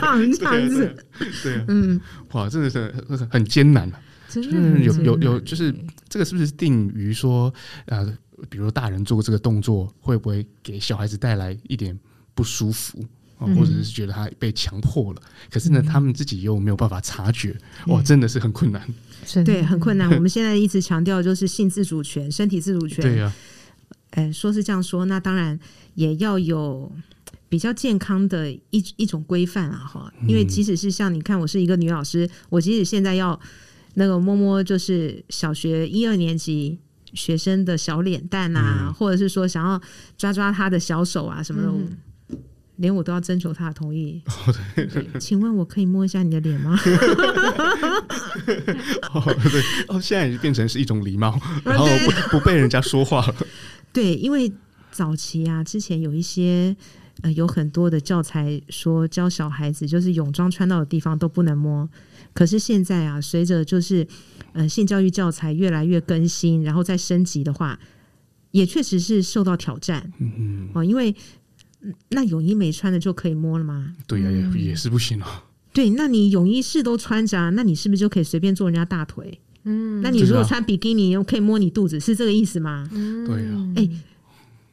[0.00, 0.96] 放这样子。
[1.42, 2.00] 对，嗯，
[2.32, 2.92] 哇，真的是
[3.30, 4.00] 很艰难啊。
[4.28, 5.74] 真的有有有，就是
[6.08, 7.52] 这个是不是定于说，
[7.84, 8.16] 呃，
[8.48, 11.98] 比如大人做过这个动作，会不会给小孩子带来一点
[12.34, 13.04] 不舒服？
[13.54, 18.82] 或者是觉得他被强迫了，嗯、可是呢，他们自己又没有办法察觉，嗯、哇，真的是很困难。
[19.44, 20.10] 对，很困难。
[20.10, 23.02] 我们 现在一直强调就是性自主权、身体自主权。
[23.02, 23.32] 对呀、啊，
[24.10, 25.58] 哎、欸，说是这样说，那当然
[25.94, 26.90] 也要有
[27.48, 30.12] 比较健康的一一种规范啊，哈。
[30.26, 33.38] 因为即使是像你看，我是一个女老师，我即使现在要
[33.94, 36.78] 那个摸摸，就是小学一二年级
[37.14, 39.80] 学生的小脸蛋啊，嗯、或者是说想要
[40.18, 41.68] 抓抓他的小手啊什么的。
[41.68, 41.96] 嗯
[42.76, 44.20] 连我都要征求他的同意。
[44.26, 46.78] 哦、对对对，请问我可以摸一下你的脸吗？
[49.12, 53.34] 哦，对，哦，现在已经变成是一种礼貌，然后不不被人家说话了。
[53.92, 54.50] 对，因为
[54.90, 56.74] 早期啊，之前有一些
[57.20, 61.88] 呃，有很多的教材说教小孩子，就是泳装穿到的地方都不能摸。
[62.32, 64.06] 可是现在啊，随着就是
[64.54, 67.78] 呃性教育教材越来越更新，然后再升级的话，
[68.50, 70.10] 也确实是受到挑战。
[70.18, 71.14] 嗯嗯，哦，因为。
[72.10, 73.94] 那泳衣没穿的就可以摸了吗？
[74.06, 75.44] 对呀、啊，也也是不行啊。
[75.72, 79.40] 对，那你泳衣是都穿着，啊，那你是不是就可以随便坐人家大腿？
[79.64, 82.88] 嗯，那你如果穿比基尼，又可以摸你肚子，是这个意思吗？
[82.92, 83.72] 嗯，对呀。
[83.76, 83.88] 哎，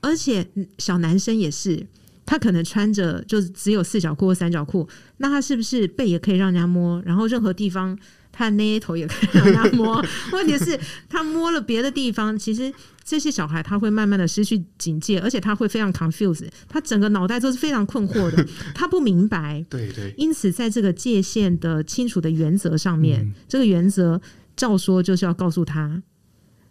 [0.01, 1.85] 而且小男生也是，
[2.25, 7.01] 他可能穿着就是只有四角裤或三角裤，那他是不是背也可以让人家摸？
[7.03, 7.97] 然后任何地方
[8.31, 10.03] 他的那头也可以让他摸？
[10.33, 12.73] 问题是，他摸了别的地方，其实。
[13.05, 19.65] 这些小孩他会慢慢的失去警戒，而且他会非常 confused，他整个脑袋都是非常困惑的， 他不明白。
[19.67, 20.13] 对对。
[20.15, 24.21] 因此，在这个界限的清楚的原则上面，嗯、这个原则
[24.55, 26.03] 照说就是要告诉他，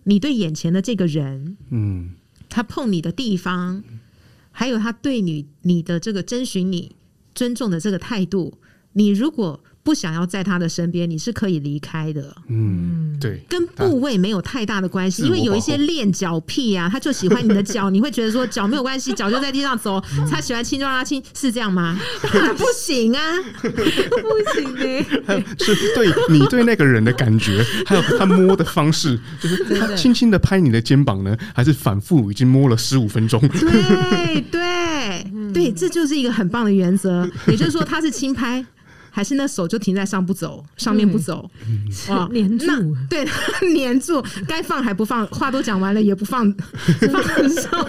[0.04, 2.10] 你对眼前的这个人，嗯，
[2.48, 3.82] 他碰你的地方，
[4.52, 6.94] 还有他对你你的这个征询你
[7.34, 8.56] 尊重的这个态度，
[8.92, 9.58] 你如果。
[9.88, 12.36] 不想要在他的身边，你是可以离开的。
[12.48, 19.98] 嗯，对，跟部位没有太大的关系，因为有一些恋脚癖啊，他就喜欢你的脚，你会觉得说脚没有关系，脚就在地上走，
[20.30, 21.98] 他喜欢亲就让他亲，是这样吗？
[22.58, 23.22] 不行啊，
[23.62, 25.02] 不行的。
[25.58, 33.40] 是对你对那个人的感觉，还有他摸的方式， 就是他轻轻的拍你的肩膀呢，还是反复已经摸了十五分钟？
[33.48, 38.62] 对对对，这就是一个很棒的原则，也就是说他是轻拍。
[39.10, 41.50] 还是那手就停在上不走，上面不走，
[42.08, 42.66] 啊，黏住，
[43.08, 43.26] 对，
[43.74, 46.52] 黏住，该放还不放，话都讲完了也不放，
[47.10, 47.88] 放手，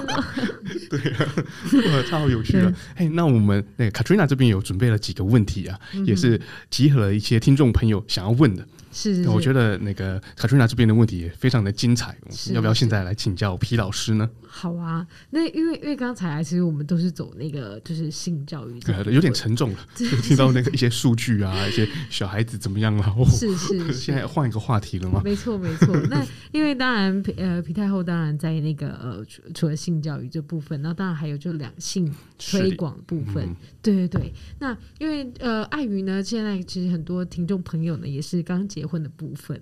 [0.90, 2.74] 对啊，超有趣了。
[2.96, 8.66] 哎，那我们那个 Katrina 这边有准备了几个问题啊，也是集合了一些听众朋友想要问的。
[8.92, 12.18] 是，是，是，我觉得那个 Katrina 这边的问题也非常的精彩，
[12.54, 14.28] 要不要现在来请教皮老师呢？
[14.52, 25.22] 好啊，那因为因为刚才其实我们都是走那个就是性教育，对，有点沉重了， 就听到那个一些数据啊，一些小孩子怎么样了，是是， 是，现在换一个话题了吗？
[25.24, 39.60] 没错没错， 那因为当然皮呃皮太后当然在那个呃除除了性教育这部分，那当然还有就两性推广部分，嗯、对对对，那因为呃碍于呢，现在其实很多听众朋友呢也是刚结婚的部分，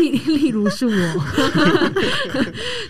[0.00, 1.24] 例例如是我，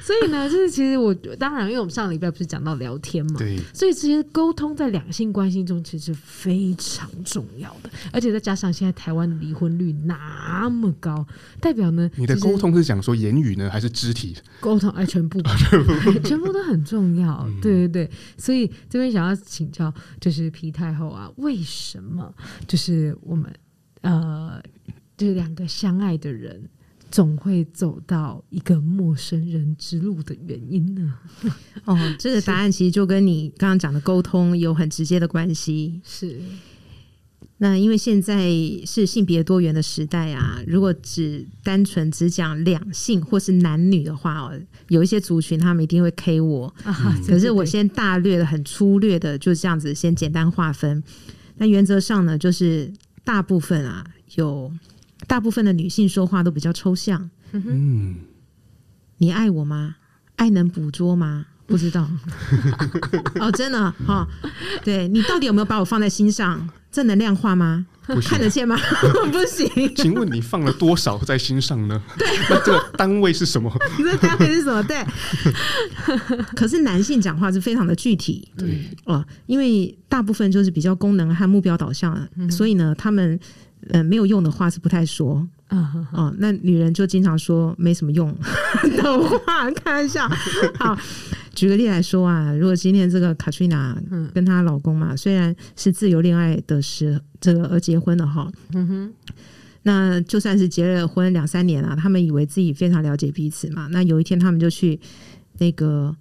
[0.06, 11.26] 所以呢，就是其实我当然，因为我们上礼拜不是讲到聊天嘛，对，所以这些沟通在两性关系中其实非常重要的，而且再加上现在台湾的离婚率那么高，
[11.60, 14.88] 代表呢，你的沟通是讲说言语呢，还是肢体沟通？
[14.90, 15.40] 哎，全部，
[16.22, 22.32] 全部都很重要，嗯、对对对，所以这边想要请教，就是皮太后啊，为什么
[22.68, 23.52] 就是我们？
[24.02, 24.62] 呃，
[25.16, 26.62] 就是两个相爱的人
[27.10, 31.14] 总会走到一个陌生人之路的原因呢？
[31.84, 36.00] 哦，这个答案其实就跟你刚刚讲的沟通有很直接的关系。
[36.04, 36.40] 是，
[37.58, 38.50] 那因为现在
[38.84, 46.74] 是性别多元的时代啊，如果只单纯只讲两性或是男女的话哦，有一些族群他们一定会 K 我。
[46.84, 46.94] 嗯、
[47.26, 51.02] 可是我先大略的、很粗略的就这样子先简单划分。
[51.56, 52.92] 那原则上呢，就是。
[53.26, 54.70] 大部分啊，有
[55.26, 57.30] 大部分的女性说话都比较抽象。
[57.52, 58.16] 嗯，
[59.18, 59.96] 你爱我吗？
[60.36, 61.46] 爱能捕捉吗？
[61.66, 62.08] 不知道。
[63.40, 64.28] 哦，真的哈、哦，
[64.84, 66.68] 对，你到底有没有把我放在心上？
[66.92, 67.86] 这能量化吗？
[68.22, 68.76] 看得见吗？
[69.32, 69.68] 不行。
[69.96, 72.00] 请问你放了多少在心上呢？
[72.16, 73.70] 对， 那这个单位是什么？
[73.98, 74.80] 你这单位是什么？
[74.84, 75.04] 对。
[76.54, 83.38] 可是男性讲话是非常的具体，对哦，因为大部分就是比较功能和目标导向，嗯、所以呢，他们
[83.90, 85.46] 呃没有用的话是不太说。
[85.68, 88.32] 啊哦，那女人就经常说没什么用
[88.96, 90.28] 的话，开玩笑。
[90.78, 90.96] 好。
[91.56, 93.96] 举个例来说啊，如果今天这个卡翠娜
[94.34, 99.12] 跟她老公嘛，虽然是自由恋爱的时这个而结婚的哈，嗯哼，
[99.84, 103.88] 那就算是结了婚两三年啊，他们以为自己非常了解彼此嘛。
[103.90, 105.00] 那有一天他们就去
[105.58, 106.14] 那个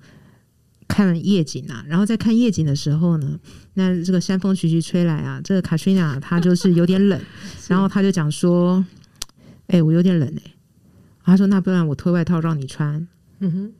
[0.87, 3.39] 看夜景啊，然后在看夜景的时候呢，
[3.73, 7.19] 那这个山风徐徐吹来啊，这个卡翠娜她就是有点冷，
[7.67, 8.85] 然后她就讲说
[9.67, 10.55] ：“哎、欸，我有点冷哎、欸。”
[11.25, 13.07] 她说：“那不然我脱外套让你穿。”
[13.39, 13.73] 嗯哼。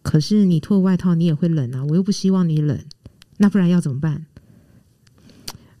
[0.00, 1.84] 可是你脱外套，你也会冷啊！
[1.84, 2.82] 我又不希望你冷，
[3.36, 4.24] 那不然要怎么办？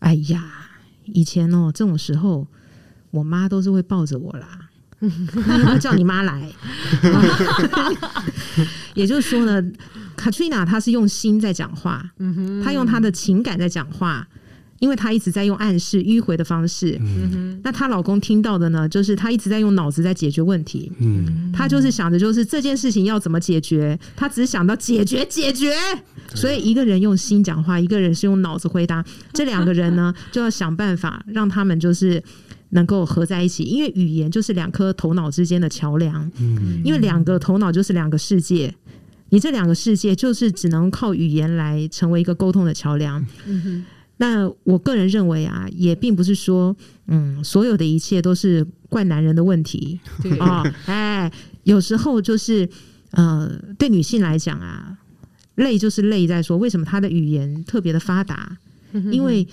[0.00, 0.68] 哎呀，
[1.04, 2.46] 以前哦，这种时候，
[3.10, 4.67] 我妈都是会抱着我啦，要
[5.80, 6.48] 叫你妈来。
[8.94, 9.62] 也就是说呢
[10.16, 12.10] ，Katrina 她是用心在讲话，
[12.64, 14.26] 她用她的情感在讲话。
[14.80, 20.92] 因为她一直在用暗示迂回的方式，嗯、那她老公听到的呢，就是她一直在用脑子在解决问题。
[21.00, 25.74] 嗯，她就是想着就是这件事情要怎么解决，她只想到解决解决。
[26.32, 32.22] 所以一个人用心讲话，一个人是用脑子回答，这两个人呢就要想办法让他们就是
[32.70, 36.30] 能够合在一起，因为语言就是两颗头脑之间的桥梁。
[36.38, 38.74] 嗯，因为两个头脑就是两个世界，
[39.30, 43.24] 你这两个世界就是只能靠语言来成为一个沟通的桥梁。
[43.46, 43.84] 嗯
[44.20, 46.76] 那我个人认为啊，也并不是说，
[47.06, 50.00] 嗯，所有的一切都是怪男人的问题
[50.40, 50.64] 啊。
[50.86, 51.30] 哎，
[51.62, 52.68] 有时候就是，
[53.12, 54.98] 呃，对女性来讲啊，
[55.54, 58.58] 累就是累在说，为什么她的语言特别的发达？
[59.12, 59.46] 因为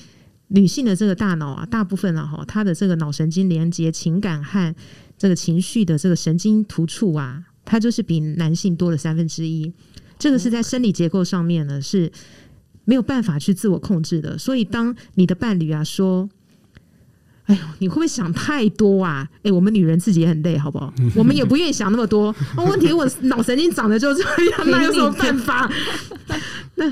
[0.49, 4.73] 女性的这个大脑啊，大部分啊，哈，她的这个脑神经连接情感和
[5.17, 9.73] 这个情绪的这个神经突触啊，它就是比男性多了三分之一。
[10.17, 12.11] 这个是在生理结构上面呢，是。
[12.87, 16.29] 没有办法去自我控制的，所以当你的伴侣啊说
[17.45, 20.93] ：“哎呦，你会不会想太多啊？”哎，我们女人自己也很累，好不好？
[21.17, 22.31] 我们也不愿意想那么多。
[22.57, 25.67] 问题我脑神经长得就这样，那有什么办法？
[26.75, 26.85] 那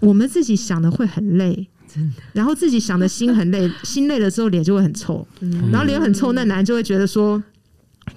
[0.00, 2.16] 我们自己想的会很累，真的。
[2.32, 7.42] 然后自己想的心很累， 心累的时候脸就会很臭，嗯然后脸很臭，那男人就会觉得说。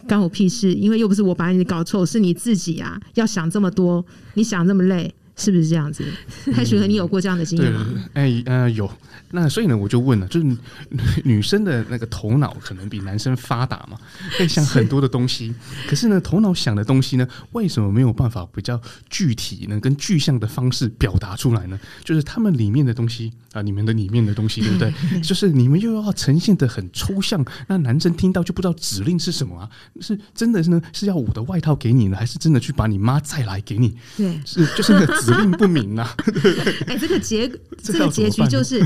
[0.07, 0.73] 干我屁事！
[0.73, 2.97] 因为又不是我把你搞臭，是你自己啊！
[3.15, 4.03] 要想这么多，
[4.35, 6.05] 你想这么累，是不是这样子？
[6.53, 7.85] 太许和，你有过这样的经验吗？
[8.13, 8.89] 哎呃有。
[9.33, 10.57] 那所以呢，我就问了，就是
[11.23, 13.97] 女生的那个头脑可能比男生发达嘛，
[14.37, 15.53] 会想很多的东西。
[15.87, 18.79] 可是呢，头脑想的东西呢，为什么没有办法比较
[19.09, 19.77] 具体呢？
[19.79, 21.77] 跟具象的方式表达出来呢？
[22.03, 24.93] 就是他们里面的东西啊，你们的里面的东西， 对不对？
[25.21, 29.69] 就是你们又要呈现的很抽象，那男生听到就不知道指令是什么啊？
[29.99, 30.81] 是真的是呢？
[30.93, 33.95] 是要我的外套给你呢，还是真的去把你妈再来给你？
[34.17, 36.15] 对，是就是那个指令不明啊。
[36.87, 38.81] 哎、欸，这个结这个结局就是。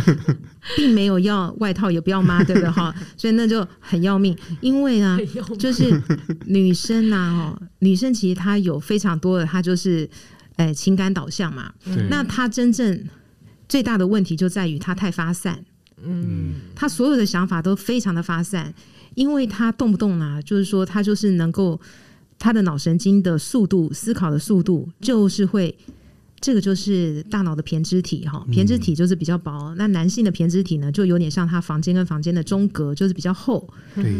[0.75, 2.91] 并没有要外套，也不要妈，对不对哈？
[3.15, 5.15] 所以那就很要命，因为呢，
[5.59, 6.01] 就是
[6.47, 10.09] 女生呐，哦，女生其实她有非常多的，她就是，
[10.55, 11.71] 哎，情感导向嘛。
[12.09, 12.99] 那她真正
[13.67, 15.63] 最大的问题就在于他太发散，
[16.03, 18.73] 嗯，他所有的想法都非常的发散，
[19.15, 21.79] 因为他动不动啊，就是说他就是能够，
[22.37, 25.75] 他的脑神经的速度，思考的速度，就是会。
[26.41, 29.69] 这个就是大脑的胼胝体哈，胼胝体就是比较薄。
[29.69, 33.67] 嗯、那男性的胼胝体呢，就有点像他房间跟房间的中隔，就是比较厚。
[33.95, 34.13] 对。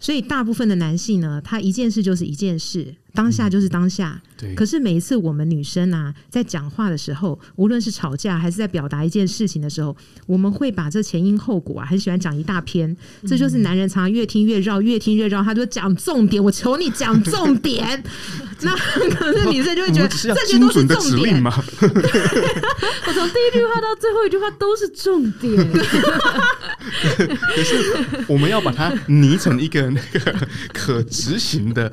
[0.00, 4.20] 所以大部分的男性呢，他一件事就是一件事，当下就是当下。
[4.22, 4.54] 嗯、对。
[4.54, 9.94] 可是每一次我们女生啊，在讲话的时候，无论是吵架还是在表达一件事情的时候，
[10.26, 12.90] 我们会把这前因后果啊，很喜欢讲一大篇。
[13.22, 16.42] 嗯、这就是男人常常越听越绕，越听越绕，他就讲重点。
[16.42, 18.02] 我求你讲重点。
[18.62, 18.76] 那
[19.10, 21.50] 可是女生就会觉得这些都是重点嘛。
[21.80, 25.56] 我从第一句话到最后一句话都是重点。
[25.72, 29.90] 可是我们要把它拟成一个。
[29.90, 31.90] 那个可执行的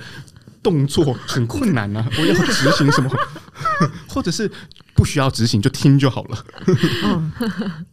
[0.62, 2.08] 动作很困难啊！
[2.20, 3.10] 我要执行什么，
[4.08, 4.50] 或者是
[4.94, 6.46] 不需要执行就听就好了。
[7.06, 7.32] 哦，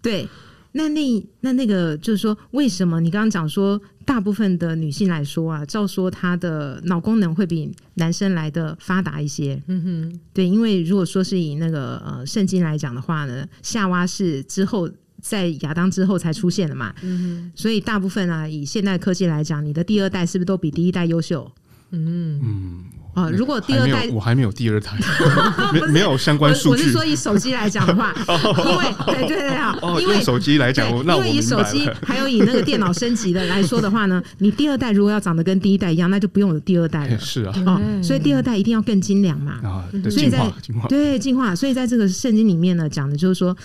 [0.03, 0.29] 对，
[0.73, 9.63] 那那那那个就是说，为什么你刚刚讲说，大部分的女性来说啊，照说她的脑功能会比男生来的发达一些。
[9.69, 14.91] 嗯哼，对，因为如果说是以那个呃圣经来讲的话呢，夏娃是之后。
[15.21, 21.51] 在亚当之后才出现的嘛，嗯、哼所以大部分啊，以现代科技来讲，你的第二代是不是都比第一代优秀？
[21.95, 22.85] 嗯嗯。
[23.15, 24.99] 啊，如果第二代我还没有第二胎，
[25.73, 26.83] 没 没有相关数据。
[26.83, 37.17] 我是说以手机来讲的话，因为对对对啊，因为手机来讲，那因为以手机还有以那个电脑升级的来说的话呢，你第二代如果要长得跟第一代一样，那就不用有第二代了。
[37.21, 39.61] 是啊，哦，所以第二代一定要更精良嘛。
[39.63, 40.53] 啊，所以在
[40.89, 43.57] 对进化，所以在这个圣经里面呢，讲的就是说，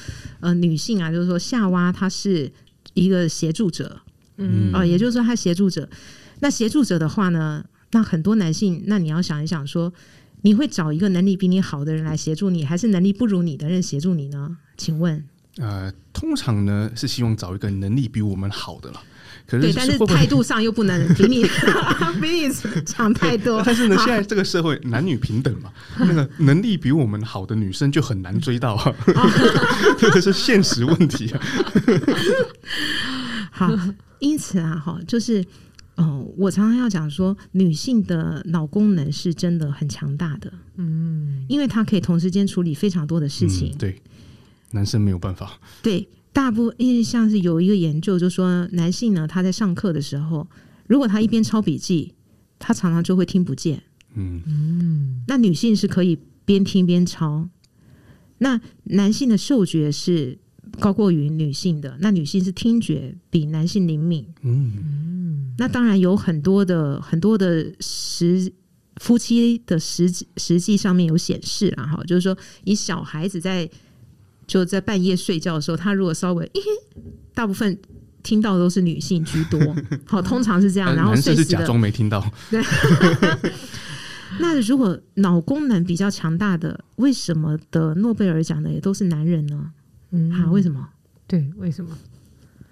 [0.41, 2.51] 呃，女性啊，就是说夏娃她是
[2.93, 3.97] 一个协助者，
[4.37, 5.89] 嗯啊，也就是说她协助者。
[6.41, 7.63] 那协助者的话呢？
[7.91, 9.93] 那很多男性，那你要想一想说，说
[10.41, 14.58] 你会找一个能力比你好的人来协助你，还是能力不如你的人协助你呢？
[14.78, 15.23] 请问？
[15.58, 19.02] 呃，通常呢是希望找一个能力比我们好的了。
[19.45, 21.43] 可是，对，但是态度上又不能比你
[22.21, 22.49] 比你
[22.86, 23.62] 强太多。
[23.65, 28.78] 但是呢，现在这个社会男女平等嘛， 那个能力比我们好的女生就很难追到，
[29.97, 31.41] 这个是现实问题啊。
[33.52, 33.75] 好，
[34.19, 35.43] 因此啊，哈，就是。
[35.99, 43.71] 哦，我常常要讲说，女性的脑功能是真的很强大的，嗯，因为她可以同时间处理非常多的事情。
[43.73, 44.01] 嗯、对，
[44.71, 45.59] 男生没有办法。
[45.83, 50.47] 对，大部因为像是有一个研究，就说男性呢，他在上课的时候，
[50.88, 52.13] 如果他一边抄笔记，
[52.57, 53.83] 他常常就会听不见。
[54.15, 57.49] 嗯嗯，那女性是可以边听边抄。
[58.39, 60.39] 那男性的嗅觉是
[60.79, 64.25] 高过于女性的，那女性是听觉比男性灵敏。
[64.41, 65.53] 嗯。
[65.58, 68.51] 那当然有很多的很多的实
[68.97, 73.69] 夫妻的实实际上面有显示啦哈，就是说以小孩子在
[74.47, 76.62] 就在半夜睡觉的时候，他如果稍微，欸、
[77.34, 77.77] 大部分
[78.23, 79.60] 听到的都是女性居多，
[80.08, 80.95] 好，通常是这样。
[80.95, 82.25] 然后是假装没听到。
[82.49, 82.63] 对。
[84.39, 89.71] 那如果脑功能比较强大的，为什么得诺贝尔奖的也都是男人呢？
[90.11, 90.89] 嗯，好，为什么？
[91.27, 91.97] 对，为什么？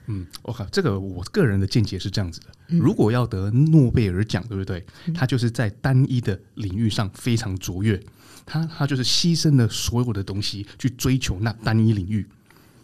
[0.08, 4.86] 嗯，我靠，这个我个人的见解是这样子的：如果要得诺贝尔奖，对不对？
[5.14, 8.02] 他就是在单一的领域上非常卓越，
[8.46, 12.26] 他他就是牺牲了所有的东西去追求那单一领域。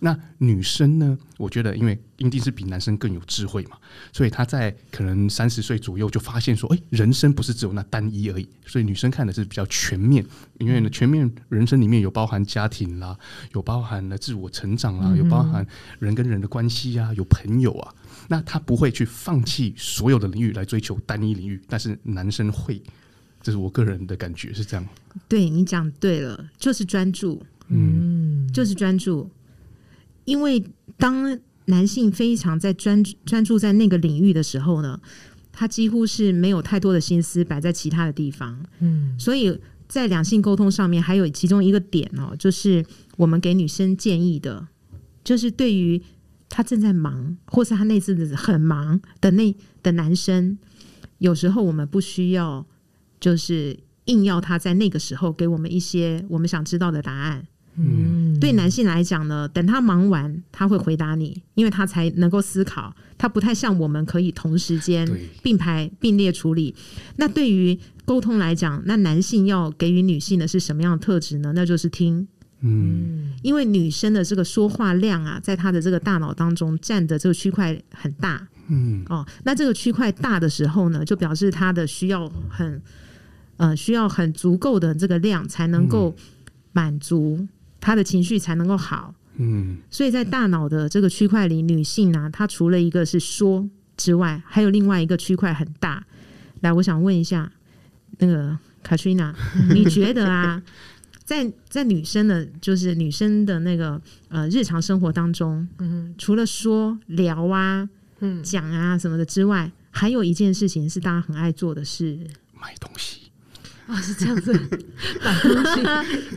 [0.06, 1.18] 那女生呢？
[1.38, 3.78] 我觉得，因为一定是比男生更有智慧嘛，
[4.12, 8.46] 所以她在可能三十岁左右就发现说，哎，人生不是只有那单一而已。
[8.66, 10.26] 所以女生看的是比较全面，
[10.60, 13.18] 因为呢，全面人生里面有包含家庭啦，
[13.54, 15.66] 有包含了自我成长啦，有包含
[16.00, 17.96] 人跟人的关系啊，有朋友啊。
[18.28, 22.82] 那她不会去放弃所有的领域来追求单一领域，但是男生会，
[23.42, 24.86] 这是我个人的感觉是这样。
[25.30, 29.30] 对，你讲对了，就是专注，嗯，就是专注。
[30.26, 30.64] 因为
[30.98, 35.00] 当男性非常在专专注在那个领域的时候呢，
[35.52, 38.64] 他几乎是没有太多的心思摆在其他的地方。
[38.80, 39.58] 嗯，所以
[39.88, 42.86] 在两性沟通上面，还有其中一个点哦，就是
[43.18, 44.68] 我们给女生建议的，
[45.24, 46.02] 就是对于
[46.50, 50.58] 他正在忙，或是他那阵子很忙的那的男生，
[51.20, 52.66] 有时候我们不需要，
[53.20, 57.48] 就是硬要他在那个时候给我们一些我们想知道的答案。
[57.76, 62.94] 嗯，对男性来讲呢，等他忙完，他会回答你，因为他才能够思考。
[63.18, 65.10] 他不太像我们可以同时间
[65.42, 66.76] 并排并列处理。
[67.16, 71.54] 那对于沟通来讲，那男性要给予女性的是什么样的特质呢？
[71.56, 72.28] 那就是听。
[72.60, 78.46] 嗯，因为女生的这个说话量啊，在她的这个大脑当中占的这个区块很大。
[78.68, 82.82] 嗯，哦，那这个区块大的时候呢，就表示她的需要很，
[83.58, 86.14] 呃，需要很足够的这个量才能够
[86.74, 87.48] 满足。
[87.84, 96.06] 他的情绪才能够好，嗯，所以在大脑的这个区块里，女性呢，她除了一个是说之外，还有另外一个区块很大。
[96.62, 97.52] 来，我想问一下，
[98.20, 99.34] 那个 Katrina，
[99.76, 100.64] 你觉得啊，
[101.26, 107.90] 在在女生的，就是女生的那个呃日常生活当中，嗯，除了说聊啊、
[108.22, 112.18] 嗯讲啊什么的之外，还有一件事情是大家很爱做的是
[112.54, 113.23] 买东西。
[113.88, 114.54] 啊、哦，是这样子，
[115.24, 115.82] 买东西、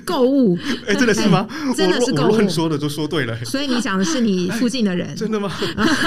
[0.04, 1.46] 购物，哎、欸，真的是吗？
[1.76, 3.36] 真的是购物，我乱说的就说对了。
[3.44, 5.52] 所以你讲的是你附近的人，真的吗？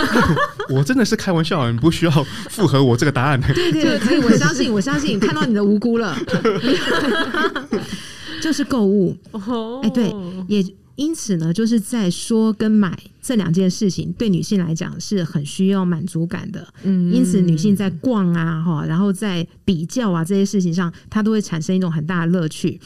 [0.70, 2.12] 我真的是开玩笑，你不需要
[2.50, 3.40] 附和我这个答案。
[3.42, 6.18] 对对对，可以，我相信，我相信，看到你的无辜了，
[8.42, 9.16] 就是购物。
[9.32, 10.14] 哦，哎，对，
[10.48, 10.64] 也。
[11.00, 16.68] 因此呢，就是在说跟买这两件事情，对女性来讲是很需要满足感的。
[16.84, 22.82] 嗯，因此女性在逛啊，哈，然后在比较啊这些事情上，她都会产生一种很大的乐趣。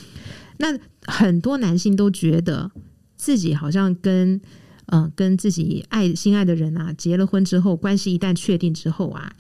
[0.58, 0.68] 那
[1.08, 2.70] 很多男性都觉得
[3.18, 4.40] 自己好像跟
[4.86, 9.34] 呃跟自己爱心爱的人啊结了婚之后，关系一旦确定之后啊，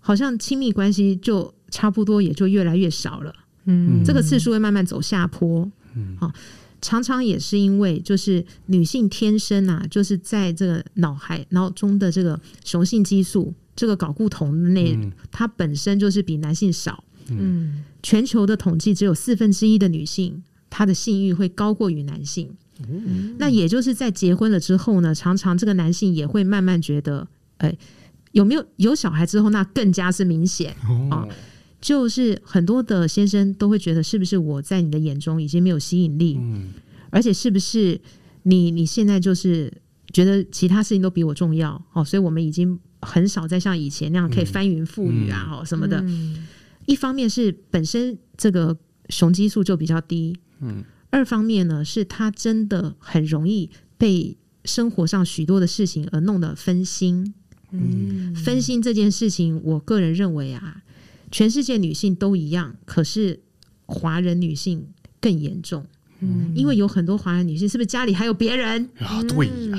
[0.00, 3.34] 好像亲密关系就差不多也就越来越少了。
[3.66, 5.70] 嗯，这个次数会慢慢走下坡。
[5.94, 6.32] 嗯，好。
[6.80, 17.02] 常常也是因为，就是女性天生啊，就是在这个脑海脑中的这个雄性激素，这个睾固酮的那，嗯、它本身就是比男性少。
[17.28, 22.48] 嗯，全球的统计只有四分之一的女性，她的性欲会高过于男性。
[22.88, 27.76] 嗯，那也就是在结婚了之后呢，常常这个男性也会慢慢觉得，哎，
[28.32, 30.76] 有没有有小孩之后，那更加是明显
[31.10, 31.26] 啊。
[31.86, 36.36] 就是很多的先生都会觉得，是不是我在你的眼中已经没有吸引力？
[36.36, 36.70] 嗯，
[37.10, 38.00] 而且是不是
[38.42, 39.72] 你你现在就是
[40.12, 41.80] 觉得其他事情都比我重要？
[41.92, 46.04] 哦，所以我们已经很少再像以前那样可以翻云覆雨啊，哦什么的。
[46.86, 48.76] 一方面是本身这个
[49.08, 57.32] 雄激素就比较低，嗯，二方面呢是他真的很容易被生活上许多的事情而弄得分心。
[57.70, 60.82] 嗯，分心这件事情，我个人认为啊。
[61.30, 63.40] 全世界女性都一样，可是
[63.86, 64.88] 华人女性
[65.20, 65.86] 更严重。
[66.20, 68.88] 嗯，因为有很多华人女性，是不是家里还有别人？
[69.00, 69.78] 啊，对呀。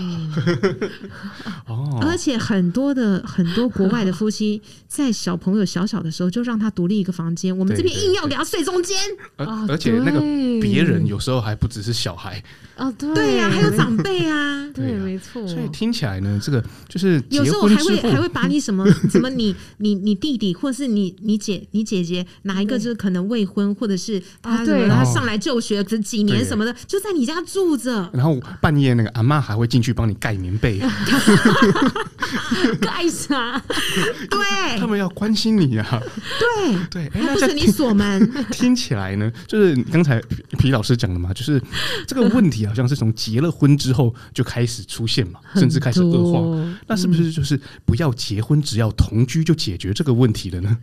[1.65, 8.95] 哦，而且很多的很多国外的夫妻，在小朋友小小的时候就让他独立一个房间，我们这边硬要给他睡中间。
[9.37, 10.19] 而而且那个
[10.61, 12.43] 别人有时候还不只是小孩。
[12.75, 15.47] 哦，对呀，还有长辈啊， 对，没错。
[15.47, 26.26] 所以听起来呢，这个就是有时候还会还会把你什么 什么你你你弟弟，或是你你姐你姐姐哪一个就是可能未婚，或者是他他上来就学这几。
[26.27, 30.79] 年什么的，就在你家住着，然后半夜那个阿妈还会进去帮你盖棉被，
[32.79, 33.59] 盖啥？
[34.29, 36.01] 对，他们要关心你啊。
[36.39, 38.31] 对对，还不是你锁门。
[38.51, 40.21] 听起来呢，就是刚才
[40.59, 41.61] 皮老师讲的嘛，就是
[42.05, 46.39] 这个问题好像是从结了婚之后就开始出现嘛，甚至开始恶化。
[46.87, 50.77] 那是不是就是不要结婚，只要同居就解决这个问题了呢？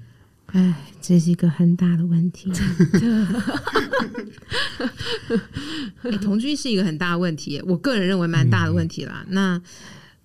[0.54, 2.48] 哎，这是一个很大的问题。
[6.02, 9.24] 欸、 同居是一个很大的问题，我个人认为蛮大的问题啦。
[9.28, 9.60] 嗯、那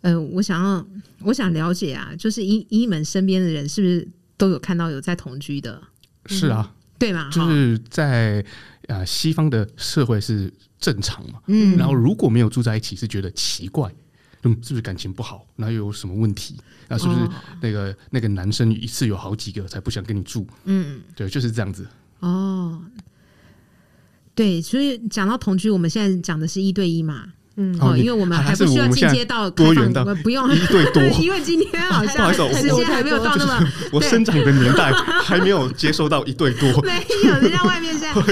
[0.02, 0.88] 呃，我想要，
[1.22, 4.08] 我想了解啊，就是依依你们身边的人是不是
[4.38, 5.82] 都有看到有在同居的？
[6.28, 7.32] 是啊，对吗？
[7.32, 8.46] 就是在
[8.88, 11.40] 呃西方的社会是正常嘛。
[11.48, 13.92] 嗯，然后如果没有住在一起，是觉得奇怪。
[14.44, 15.46] 嗯，是不是感情不好？
[15.56, 16.56] 那又有什么问题？
[16.88, 17.20] 那是不是
[17.62, 20.48] 那个、哦、那个男生一次有好几个才不想跟你住？
[20.64, 21.88] 嗯，对，就是这样子。
[22.20, 22.82] 哦，
[24.34, 27.34] 对，所以讲到同居，我们现在讲的是一对一嘛。
[27.62, 38.14] 嗯，好，因为我们还不需要进阶到多元的不用一对多，因为今天好像不好意思，时间还没有到那么，我生长的年代 还没有接收到一对多，没有，人家外面现在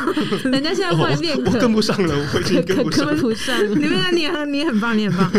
[0.50, 5.30] 人家现在外面我跟不上了，我已经跟不上，不上，你们你很你很棒，你很棒。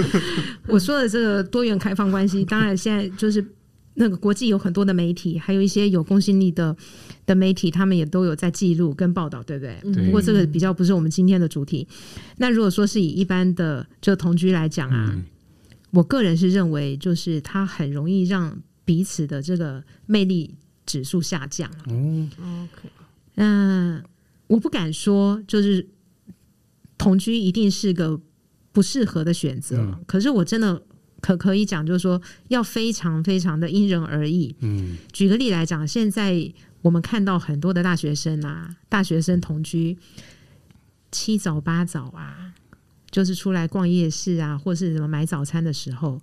[0.67, 3.43] 我说的这个多元开放关系，当然现在就是
[3.95, 6.75] 那个国际有很多的媒体，还有一些有公信力的。
[7.29, 9.93] 的媒体他们也都有在记录跟报道，对不对？
[9.93, 10.05] 对。
[10.05, 11.87] 不过这个比较不是我们今天的主题。
[12.37, 15.23] 那如果说是以一般的就同居来讲啊，嗯、
[15.91, 20.55] 我个人是认为，就是它很容易让彼此的这个魅力
[20.87, 21.69] 指数下降。
[21.87, 22.89] 嗯，OK。
[23.35, 24.03] 嗯，
[24.47, 25.85] 我不敢说就是
[26.97, 28.19] 同居一定是个
[28.71, 30.81] 不适合的选择，嗯、可是我真的
[31.21, 34.55] 可可以讲，就是说要非常非常的因人而异。
[34.61, 36.51] 嗯，举个例来讲，现在。
[36.81, 39.97] 我们看到很多的大学生啊，大学生同居
[41.11, 42.53] 七早八早啊，
[43.11, 46.21] 就是出来逛夜市啊，或是什么买早餐的时候，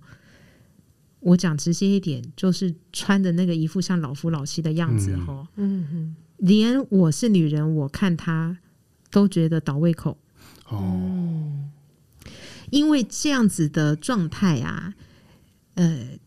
[1.19, 8.57] 我讲直接一点，就是穿的那个一副像老夫老妻的样子哈，嗯嗯，连我是女人，我看他
[9.11, 10.17] 都觉得倒胃口。
[10.69, 11.69] 哦，
[12.71, 14.95] 因为这样子的状态啊，
[15.75, 16.17] 呃。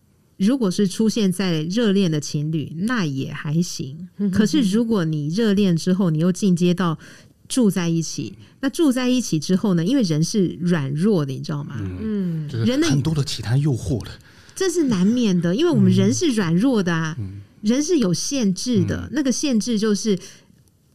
[0.40, 4.08] 如果是出现在热恋的情侣，那也还行。
[4.32, 6.98] 可是如果你热恋之后，你又进阶到
[7.46, 9.84] 住在一起，那住在一起之后呢？
[9.84, 11.74] 因为人是软弱的，你知道吗？
[11.78, 14.10] 嗯，人很多的其他诱惑了，
[14.54, 15.54] 这是难免的。
[15.54, 19.02] 因为我们人是软弱的啊，嗯、人是有限制的。
[19.02, 20.18] 嗯、那个限制就是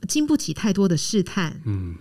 [0.08, 1.62] 经不起太多的试探。
[1.66, 1.94] 嗯。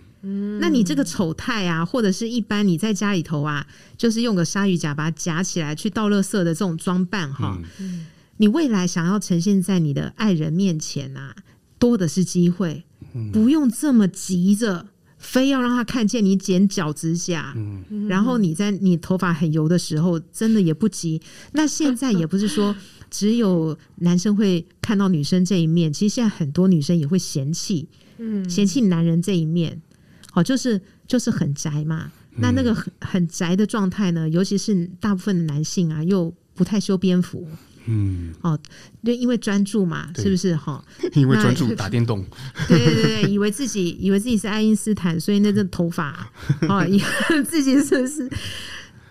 [0.59, 3.65] 那你这个丑态啊，或者是一般你在家里头啊，
[3.97, 8.07] 就是用个鲨鱼夹把它夹起来去倒垃圾的这种装扮哈，嗯、
[8.37, 11.35] 你未来想要呈现在你的爱人面前啊，
[11.77, 14.87] 多的是机会，嗯、不用这么急着，
[15.19, 21.21] 非要让他看见你剪脚趾甲，嗯、然后你在你头发很油的时候，真的也不急。
[21.51, 22.75] 那现在也不是说
[23.11, 29.81] 只有男生会看到女生这一面，其实现在很多女生也会嫌弃，嗯、嫌弃男人这一面。
[30.35, 37.47] 哦，就是就是很宅嘛，那那个很很宅的状态呢，尤其是大部分的男性啊，又不太修边幅，
[37.85, 38.59] 嗯，哦，
[39.03, 40.83] 就因为专注嘛，是不是哈？
[41.15, 42.23] 因为专注打电动，
[42.67, 46.29] 对对对，以为自己以为自己是爱因斯坦，所以那个头发，
[46.67, 48.29] 哦，以为自己是不是？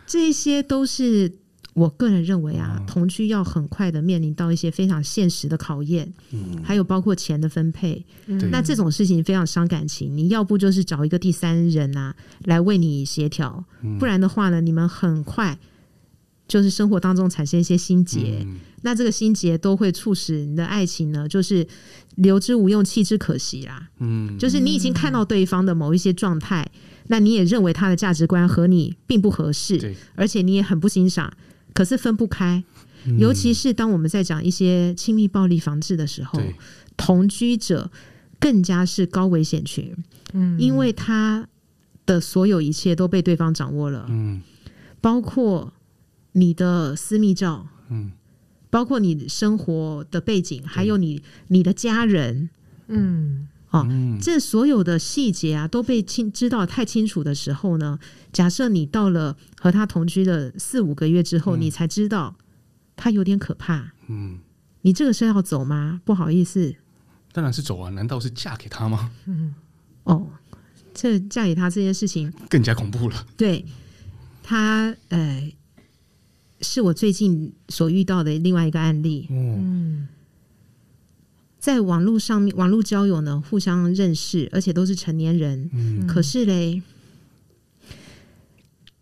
[0.07, 1.33] 这些都是。
[1.75, 10.16] 我个人认为啊，同居要很快的面临到一些非常现实的考验，嗯，还有包括钱的分配，嗯，那这种事情非常伤感情。
[10.16, 12.14] 你要不就是找一个第三人啊
[12.45, 13.64] 来为你协调，
[13.99, 15.59] 不然的话呢，你们很快
[16.47, 21.66] 就是生活当中产生一些心结，嗯，那这个心结都会促使你的爱情呢，就是
[22.14, 23.89] 留之无用，弃之可惜啦。
[23.99, 26.70] 嗯，就是你已经看到对方的某一些状态，
[27.09, 31.33] 那你也认为他的价值观和你并不合适，而且你也很不欣赏。
[31.75, 32.64] 可是分不开，
[33.18, 36.55] 尤其是当我们在讲一些亲密暴力防治的时候，对。
[36.97, 37.91] 同居者
[38.39, 39.95] 更加是高危险群，
[40.33, 41.49] 嗯，因为他
[42.07, 44.41] 的所有一切都被对方掌握了，嗯，
[45.01, 45.72] 包括
[46.33, 48.12] 你的私密照，嗯，
[48.70, 52.49] 包括你生活的背景，还有你你的家人，
[52.87, 53.49] 嗯。
[53.75, 53.85] 哦，
[54.22, 57.99] 这所有的细节啊，都被清知道太清楚的时候呢，
[58.33, 62.37] 假设你到了和他同居的四五个月之后，嗯、你才知道
[62.95, 63.93] 他有点可怕。
[64.07, 64.39] 嗯，
[64.83, 66.01] 你这个是要走吗？
[66.05, 66.77] 不好意思，
[67.33, 67.91] 当然是走啊！
[67.91, 69.11] 难道是嫁给他吗？
[69.27, 69.53] 嗯，
[70.05, 70.25] 哦，
[70.95, 73.27] 这嫁给他这件事情更加恐怖了。
[73.37, 73.64] 对
[74.45, 75.53] 他，呃，
[76.61, 79.27] 是我最近所遇到的另外一个案例。
[79.31, 80.07] 嗯。
[81.65, 85.71] 在网络上面，网络交友呢，互相认识，而且都是成年人。
[85.73, 86.83] 嗯、可是嘞，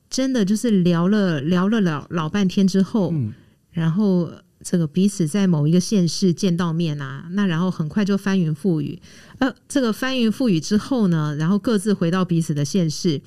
[0.09, 3.33] 真的就是聊了聊了老老半天之后，嗯、
[3.73, 4.31] 然后
[4.63, 9.03] 这个彼此在某一个县市见到面啊，那然后很快就翻云覆雨。
[9.41, 13.21] 呃，这个翻云覆雨之后呢，然后各自回到彼此的县市，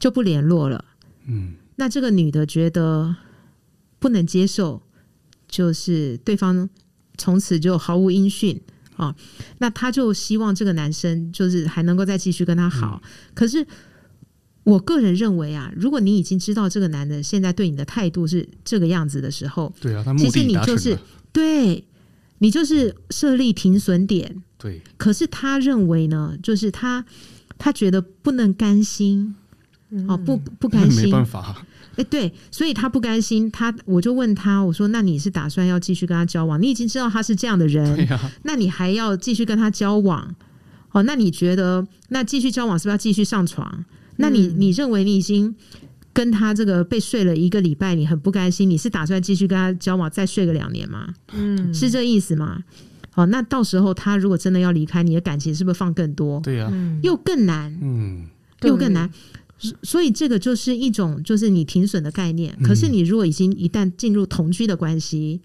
[0.00, 0.84] 就不联络了。
[1.28, 3.14] 嗯，那这个女的觉得
[4.00, 4.82] 不能接受，
[5.46, 6.68] 就是对方。
[7.16, 8.60] 从此就毫无音讯
[8.96, 9.14] 啊！
[9.58, 13.00] 那他就希望这个男生就是还能够再继续跟他好。
[13.02, 13.66] 嗯、可是
[14.64, 20.98] 我个人认为啊，如果你已经知道这个男的现在对你的态度是这个样子的时候，对啊，他其实你就是
[21.32, 21.84] 对
[22.38, 24.42] 你就是设立停损点。
[24.58, 27.04] 对，可是他认为呢，就是他
[27.58, 29.36] 他觉得不能甘心，
[30.08, 31.64] 哦、嗯，不不甘心， 没办法。
[31.96, 36.60] 哎，对，所以他不甘心，他我就问他，我说：“那你是打算要继续跟他交往？
[36.60, 40.34] 你已经知道他是这样的人，啊、那你还要继续跟他交往？
[40.92, 43.84] 哦，那你觉得，那继续交往是不是要继续上床？
[44.16, 45.54] 那你你认为你已经
[46.12, 51.14] 跟他这个被睡了一个礼拜，你很不甘心，你是打算继续跟他交往，再睡个两年吗？
[51.32, 52.62] 嗯，是这意思吗？
[53.14, 56.40] 哦，那到时候他如果真的要离开，你的感情是不是放更多？
[56.40, 56.70] 对呀，
[57.02, 58.26] 又更难，嗯，
[58.62, 59.10] 又更难。
[59.82, 62.54] 所以这个就是一种，就是你停损的概念。
[62.62, 65.40] 可是你如果已经一旦进入同居的关系，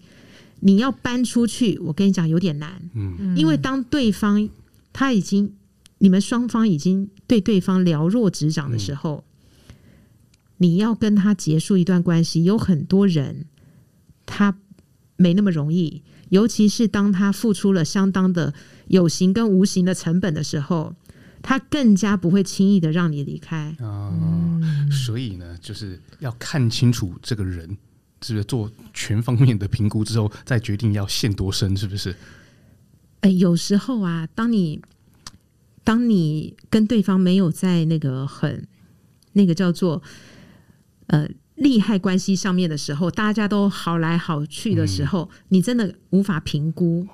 [0.60, 4.48] 你要搬出去，我跟你讲有点难，嗯，因为当对方
[4.92, 5.54] 他已经，
[5.98, 9.24] 你们双方已经对对方了若指掌的时候，
[10.58, 13.46] 你要跟他结束一段关系，有很多人
[14.26, 14.58] 他
[15.16, 18.52] 没那么容易，尤其是当他付出了相当的
[18.88, 20.94] 有形跟无形的成本的时候。
[21.42, 27.76] 他更加不会轻易的让你离开啊，嗯、所以呢，就是要看清楚这个人，
[28.22, 32.12] 是不是做全方面的评估之后，再决定要陷多深，是不是？
[33.20, 34.80] 哎、欸，有时候啊，当你
[35.84, 38.66] 当你跟对方没有在那个很
[39.32, 40.02] 那个叫做
[41.08, 41.28] 呃。
[41.62, 47.06] 利害关系上面的时候，大家都好来好去的时候，嗯、你真的无法评估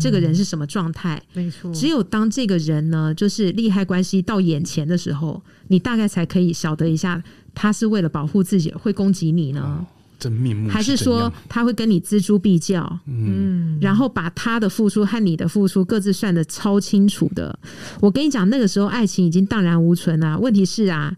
[0.00, 1.22] 这个人是什么状态。
[1.32, 7.22] 没错，只有当这个人呢，就是利害关系到眼前的时候，你大概才可以晓得一下，
[7.54, 9.86] 他是为了保护自己会攻击你呢，哦、
[10.18, 12.98] 真面目是，还是说他会跟你锱铢必较？
[13.06, 17.58] 嗯，然后把他的付出和你的付出各自算的超清楚的。
[18.00, 20.38] 我跟你讲，那个时候爱情已经荡然无存了。
[20.38, 21.16] 问题是啊。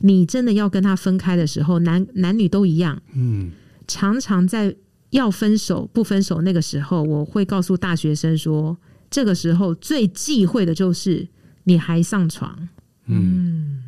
[0.00, 3.00] 你真的要跟他分开的时候，男男女都一样。
[3.14, 3.50] 嗯，
[3.86, 4.74] 常常在
[5.10, 8.76] 要分手不分手那个时候，我会告诉大学生说，
[9.10, 11.26] 这个时候最忌讳的就是
[11.64, 12.68] 你还上床。
[13.06, 13.82] 嗯，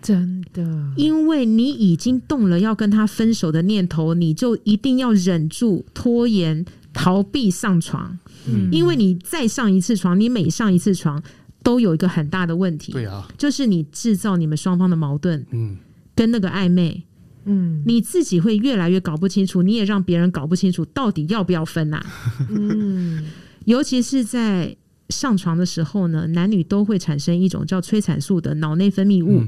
[0.00, 8.18] 真的，因为你已经动了要跟他分手的念头，你就一定要忍住拖延、逃避上床。
[8.48, 11.22] 嗯，因为你再上一次床，你每上一次床。
[11.62, 15.76] 都有一个很大的问题，对啊，就是你制造你们双方的矛盾，嗯，
[16.14, 17.02] 跟那个暧昧，
[17.44, 22.02] 嗯，你自己会越来越搞不清楚，你也让别人搞不清楚到底要不要分呐，
[22.48, 23.26] 嗯，
[23.66, 24.76] 尤其是在
[25.08, 29.44] 上床的时候呢，男女都会产生一种叫催产素的脑内分泌物，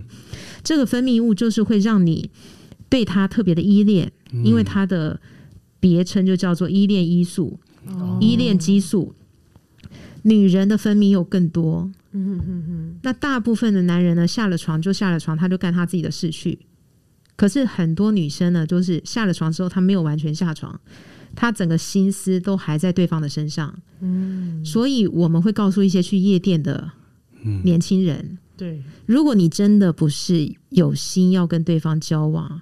[0.62, 2.30] 这个分泌物就是会让你
[2.88, 4.12] 对他特别的依恋，
[4.44, 5.20] 因为它的
[5.80, 7.58] 别称就叫做依恋激素，
[8.20, 9.14] 依恋激素，
[10.22, 11.90] 女人的分泌又更多。
[12.12, 16.58] 嗯哼哼，那大部分的男人呢，下了床就下了床，他就干他自己的事去。
[17.34, 20.78] 可是很多女生呢，就是下了床之后，她没有完全下床，
[21.34, 23.74] 她整个心思都还在对方的身上。
[24.00, 26.90] 嗯，所以我们会告诉一些去夜店的
[27.64, 32.60] 年轻人，嗯、对，如果你真的不是有心要跟对方交往，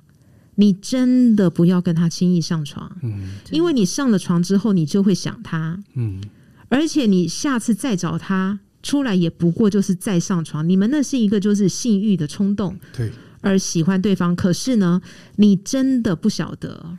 [0.54, 2.96] 你真的不要跟他轻易上床。
[3.02, 5.82] 嗯，因为你上了床之后，你就会想他。
[5.94, 6.22] 嗯，
[6.70, 8.60] 而且你下次再找他。
[8.82, 13.12] 出来也不过就是再上床，你们那是一个就是性欲的冲动，对，
[13.42, 14.34] 而喜欢对方。
[14.34, 15.02] 可是呢，
[15.36, 16.96] 你真的不晓得，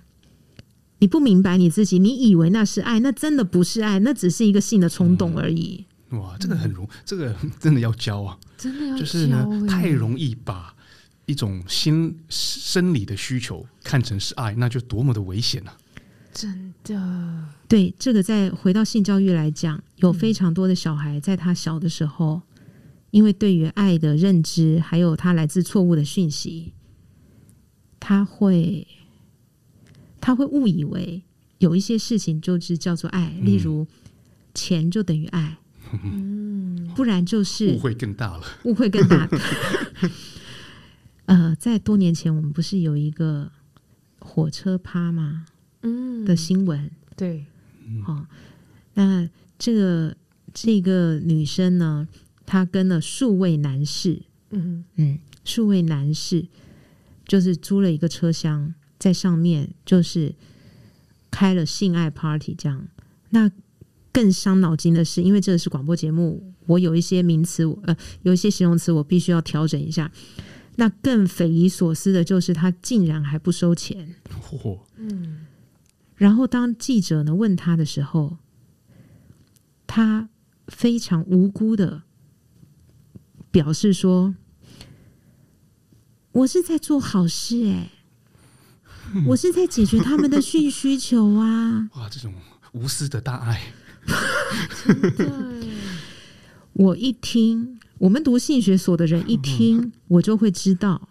[0.99, 5.84] 你不明白你自己，你以为那是爱，那真的不是爱，那只是一个性的冲动而已。
[6.11, 10.72] 嗯、哇，这个很容，这个真的要教啊，真的要教，就是呢，太容易把
[11.26, 15.76] 一种心生理的需求看成是爱，那就多么的危险啊！
[16.34, 22.61] 真的，对这个再回到性教育来讲，有非常多的小孩在他小的时候，嗯、
[23.11, 26.73] 因为对于爱的认知，还有他来自错误的讯息，
[27.99, 28.88] 他会
[30.21, 31.21] 他会误以为
[31.57, 33.86] 有一些事情就是叫做爱，嗯、例如
[34.53, 35.57] 钱就等于爱，
[36.03, 39.29] 嗯，不然就是误会更大了，误会更大。
[41.25, 43.51] 呃，在多年前，我们不是有一个
[44.19, 45.45] 火车趴吗？
[45.82, 46.25] 嗯。
[46.25, 46.89] 的新闻。
[47.15, 47.45] 对，
[48.03, 48.25] 好，
[48.93, 50.15] 那这个
[50.53, 52.07] 这个女生呢，
[52.45, 54.84] 她跟了数位男士，嗯。
[54.95, 56.47] 嗯，数位男士
[57.27, 60.34] 就是租了一个车厢，在上面就是
[61.29, 62.88] 开了性爱 party，这样。
[63.29, 63.51] 那
[64.11, 70.11] 更伤脑筋的是，因为这个是广播节目，我有一些名词，呃，有一些形容词，我必须要调整一下。
[70.75, 74.15] 那更匪夷所思的就是，他竟然还不收钱，
[74.49, 75.45] 嚯，嗯。
[76.22, 78.38] 然后，当记者呢问他的时候，
[79.88, 80.30] 他
[80.67, 82.03] 非常无辜的
[83.49, 84.36] 表示说
[86.32, 87.89] ：“我是在做好事，哎，
[89.30, 92.32] 我是在解决他们的性需求啊！” 哇，这种
[92.74, 93.74] 无私的大爱，
[95.17, 95.28] 对，
[96.74, 101.09] 我一听，我们读性学所的人一听，我就会知道，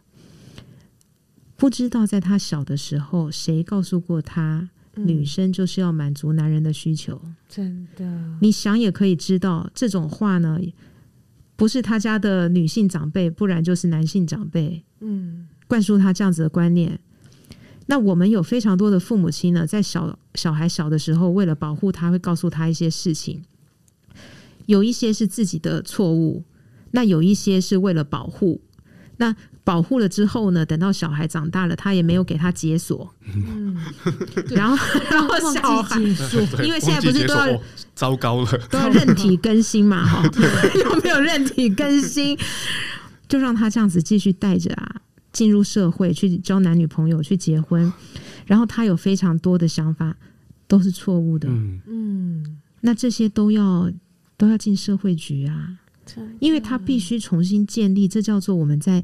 [1.56, 4.70] 不知道在他小的时候，谁告诉过他。
[4.95, 8.38] 女生就是要满足男人的需求，真的。
[8.41, 10.59] 你想也可以知道，这种话呢，
[11.57, 16.99] 不是他家的女性长辈，不然就是男性长辈，嗯，灌输他这样子的观念。
[17.86, 23.43] 那我们有非常多的父母亲呢，在小小孩小的时候，为了保护他，会告诉他一些事情，
[24.66, 26.45] 有一些是自己的错误，
[26.93, 28.61] 那有一些是为了保护。
[29.16, 29.34] 那
[29.64, 33.76] 保护了之后呢，等到小孩长大了，他也没有给他解锁，嗯，
[34.50, 34.76] 然后
[35.11, 36.00] 然后小孩，
[36.64, 37.61] 因为现在不是都要、哦、
[37.94, 40.22] 糟糕了，都要韧体更新嘛， 哈，
[40.84, 42.36] 有没有韧体更新？
[43.28, 44.96] 就让他这样子继续带着啊。
[45.32, 47.92] 进入社会去交男女朋友去结婚，
[48.46, 50.16] 然后他有非常多的想法
[50.66, 51.48] 都是错误的，
[51.86, 53.88] 嗯，那这些都要
[54.36, 55.78] 都要进社会局啊，
[56.40, 59.00] 因为他必须重新建立，这叫做我们在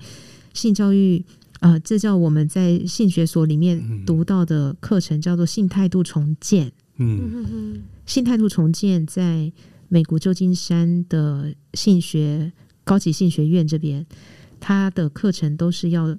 [0.56, 1.24] 性教育
[1.60, 9.52] 呃，这叫我们在性学所里面读到的课程叫做性态度重建，嗯，性态度重建在
[9.88, 12.52] 美国旧金山的性学
[12.84, 14.04] 高级性学院这边。
[14.58, 16.16] 他的课程都是要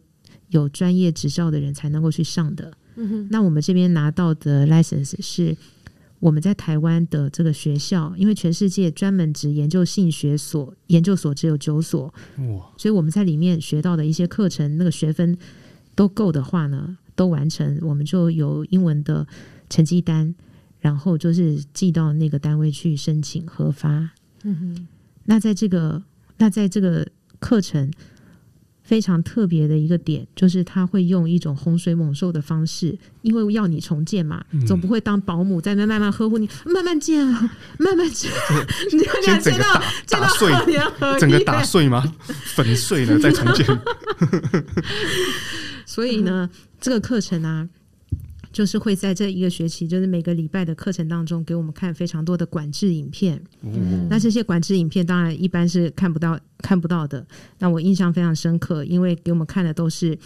[0.50, 2.72] 有专业执照的人才能够去上的。
[2.96, 3.28] 嗯哼。
[3.30, 5.56] 那我们这边拿到的 license 是
[6.20, 12.06] 我们在台湾的这个学校，因为全世界专门只研究性学所研究所只有九所，
[12.38, 12.72] 哇！
[12.78, 15.38] 所以我们在里面学到的一些课程，那个学分
[15.94, 19.28] 都够的话呢，都完成，我们就有英文的
[19.70, 20.34] 成绩单，
[20.80, 24.12] 然后就是寄到那个单位去申请核发。
[24.44, 24.88] 嗯哼。
[25.26, 26.02] 那在这个
[26.38, 27.08] 那在这个
[27.40, 27.92] 课程。
[28.88, 38.32] 非常特别的一个点，就是他会用一种洪水猛兽的方式，因为要你重建嘛，嗯、总不会当保姆在那慢慢呵护你，慢慢建啊，慢慢建，
[38.94, 40.50] 你要建到建到碎，
[41.20, 42.02] 整个打碎吗？
[42.56, 43.68] 粉碎了再重建。
[45.86, 47.68] 所以呢，这个课程啊。
[48.58, 53.40] 就是会在这一个学期，就是每个礼拜的课程当中，给我们看非常多的管制影片。
[53.62, 57.24] 嗯，那这些管制影片当然一般是看不到、看不到的。
[57.60, 60.18] 那我印象非常深刻，因为给我们看的都是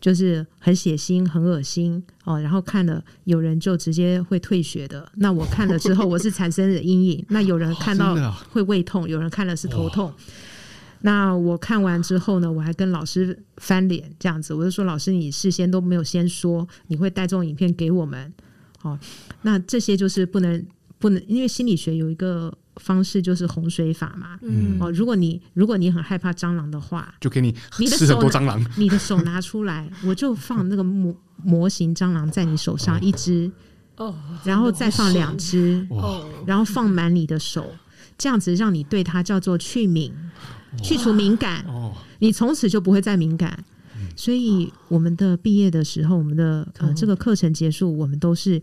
[0.00, 2.40] 就是很血腥、很恶心哦。
[2.40, 5.10] 然后看了有人就直接会退学的。
[5.16, 7.26] 那我看了之后，我是产生了阴影。
[7.30, 8.14] 那有人看到
[8.52, 10.12] 会胃痛，有人看了是头痛。
[11.06, 18.32] 那我看完之后呢，我还跟老师翻脸这样子，我就说老师，你事先都没有先说你会带这种影片给我们，
[18.82, 18.98] 哦，
[19.42, 20.66] 那这些就是不能
[20.98, 33.48] 不能，因为心理学有一个方式就是洪水法嘛，嗯，哦，如果你如果你很害怕蟑螂的话，就给你你吃很多蟑螂，你的手拿出来，我就放那个模模型蟑螂在你手上一只，
[33.96, 37.64] 哦，然后再放两只，哦，然后放满你的手，
[38.18, 40.12] 这样子让你对它叫做去敏。
[40.82, 41.64] 去除敏感，
[42.18, 43.64] 你从此就不会再敏感。
[44.14, 48.60] 所以我们的毕业的时候，我们的呃这个课程结束，我们都是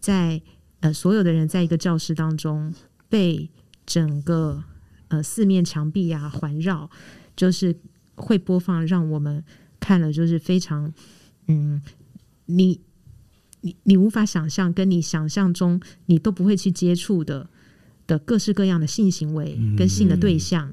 [0.00, 0.40] 在
[0.80, 2.72] 呃所有的人在一个教室当中，
[3.08, 3.48] 被
[3.86, 4.62] 整个
[5.08, 6.88] 呃四面墙壁啊环绕，
[7.36, 7.74] 就是
[8.14, 9.42] 会播放让我们
[9.80, 10.92] 看了就是非常
[11.46, 11.80] 嗯，
[12.46, 12.80] 你
[13.62, 17.48] 你你无法想象，跟你想象中你都不会去接触的
[18.06, 20.72] 的各式各样的性行为跟性的对象。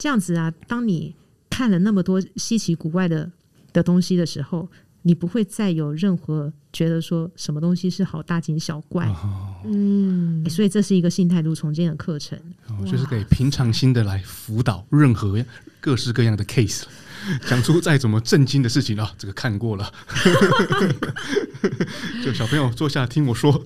[0.00, 1.14] 这样子啊，当你
[1.50, 3.30] 看了那么多稀奇古怪的
[3.70, 4.66] 的东西的时候，
[5.02, 9.06] 你不会再有任何觉得说什么东西是好大惊小怪。
[9.08, 12.38] 哦、嗯，所以这是一个性态度重建的课程，
[12.68, 15.44] 哦、就是给平常心的来辅导任何
[15.80, 16.84] 各式各样的 case，
[17.46, 19.92] 讲出再怎么震惊的事情啊，这个看过了，
[22.24, 23.62] 就小朋友坐下听我说。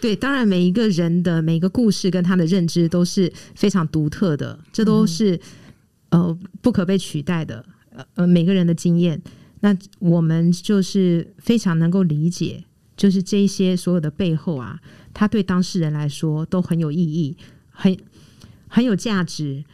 [0.00, 5.38] 对，当然每一个人的每一个故事跟他的认知都是非常独特的，这都是
[6.08, 7.64] 呃不可被取代的。
[8.14, 9.20] 呃，每个人的经验，
[9.60, 12.64] 那我们就是非常能够理解，
[12.96, 14.80] 就是这些所有的背后啊，
[15.12, 17.36] 他对当事人来说都很有意义，
[17.68, 17.94] 很
[18.68, 19.64] 很有价值。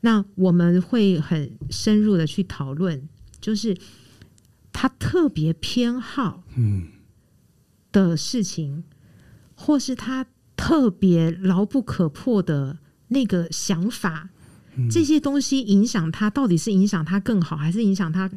[0.00, 3.08] 那我们会很深入的去讨论，
[3.40, 3.76] 就是
[4.72, 6.88] 他特别偏好嗯
[7.90, 8.84] 的事情。
[9.64, 14.28] 或是他特别牢不可破的那个想法，
[14.74, 18.28] 嗯、这些东西影响他，到底是影响他更好，还是影响他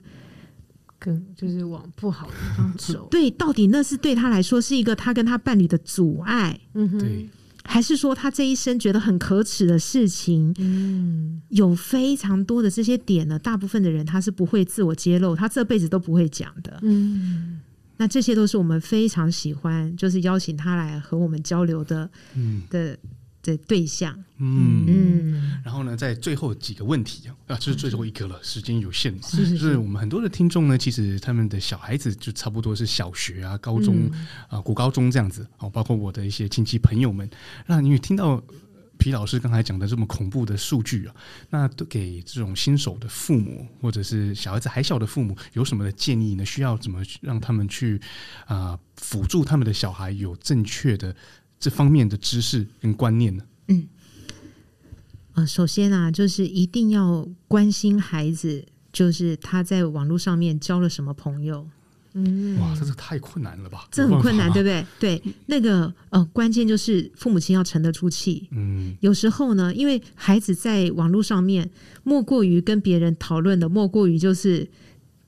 [0.99, 3.07] 更就是往不好的地方走？
[3.11, 7.30] 对，到底那是对他来说是一个他跟他伴侣的阻碍，嗯哼，对，
[7.63, 10.53] 还是说他这一生觉得很可耻的事情？
[10.59, 17.55] 嗯，有非常多的这些点呢，大部分的人他是不会自我揭露，他这辈子都不会讲的，嗯。
[17.97, 22.97] 那这些都是我们非常喜欢，就是邀请他来和我们交流的，嗯，的
[23.41, 25.61] 的对象，嗯嗯。
[25.63, 29.57] 然后呢，在最后几个问题啊，这是最后一个了，时间有限，是是是。
[29.57, 34.09] 就是我们很多的听众呢，其实他们的小孩子就差不多是小学啊、高中
[34.49, 37.29] 啊、国高中这样子哦，包括我的一些亲戚朋友们。
[37.65, 38.43] 那因为听到
[38.97, 41.15] 皮老师刚才讲的这么恐怖的数据啊，
[41.49, 46.45] 那都给这种新手的父母或者是小孩子还小的父母有什么的建议呢？
[46.45, 47.99] 需要怎么让他们去
[48.45, 51.15] 啊辅助他们的小孩有正确的
[51.59, 53.43] 这方面的知识跟观念呢？
[53.67, 53.87] 嗯，
[55.33, 61.67] 啊，首先啊，就是一定要关心孩子，就是他在网络上面交了什么朋友。
[62.18, 63.86] 嗯，哇，这是太困难了吧？
[63.91, 64.86] 这很困难，对不对？
[64.97, 68.47] 对，那个呃，关键就是父母亲要沉得住气。
[68.51, 71.70] 嗯，有时候呢，因为孩子在网络上面，
[72.03, 74.66] 莫过于跟别人讨论的，莫过于就是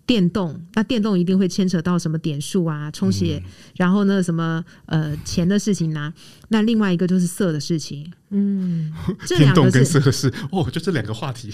[0.05, 0.57] 电动。
[0.75, 6.13] 那电动一定会牵扯到什么点数啊、充血，嗯、然后呢，什么呃钱的事情啊。
[6.47, 8.09] 那另外一个就是色的事情。
[8.29, 8.93] 嗯，
[9.25, 11.53] 这两个电动跟色的事哦，就这两个话题。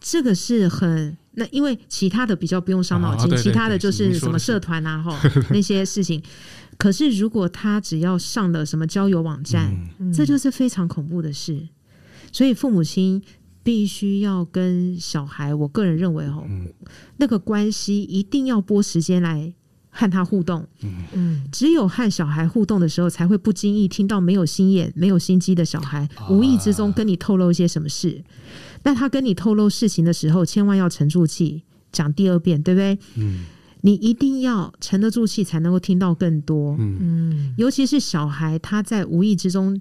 [0.00, 5.18] 这个是很那，因为其他的比较不用伤脑筋，啊、对对对，其他的就是什么社团啊， 哈
[5.50, 6.22] 那些事情。
[6.76, 11.68] 可是如果他只要上了什么交友网站，嗯、这就是非常恐怖的事。
[12.32, 13.22] 所以父母亲
[13.62, 16.66] 必须要跟小孩，我个人认为哦，嗯、
[17.16, 19.54] 那个关系一定要拨时间来
[19.88, 20.66] 和他互动。
[21.12, 28.20] 嗯，只有和小孩互动的时候，才会不经意听到没有心眼、没有心机的小孩，无意之中跟你透露一些什么事。
[28.84, 32.98] 那他跟你透露事情的时候，千万要沉住气，讲第二遍，对不对？
[33.16, 33.46] 嗯，
[33.80, 36.76] 你一定要沉得住气，才能够听到更多。
[36.78, 39.80] 嗯，尤其是小孩，他在无意之中，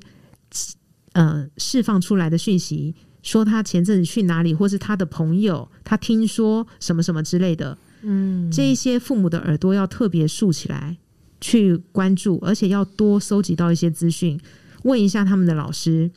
[1.11, 7.77] 呃，释放出来的讯息，说他前阵子去哪里，或是他的朋友，他听说什么什么之类的。
[8.03, 10.97] 嗯，这一些父母的耳朵要特别竖起来，
[11.41, 14.39] 去关注，而且要多搜集到一些资讯，
[14.83, 16.09] 问一下他们的老师。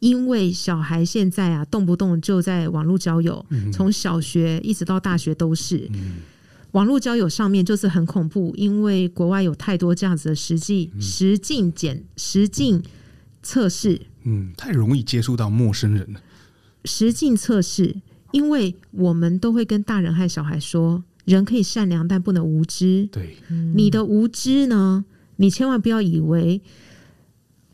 [0.00, 5.90] 因为小孩现在啊，动不动就在网络交友，从小学一直到大学都是。
[6.72, 12.82] 网络交友上面就是很恐怖，因为国外有太多这样子的实际实境检实境
[13.42, 16.20] 测试，嗯，太容易接触到陌生人了。
[16.84, 17.96] 实境测试，
[18.32, 23.08] 因为我们都会跟大人和小孩说，人可以善良，但不能无知。
[23.10, 23.36] 对，
[23.74, 26.60] 你的无知呢，你千万不要以为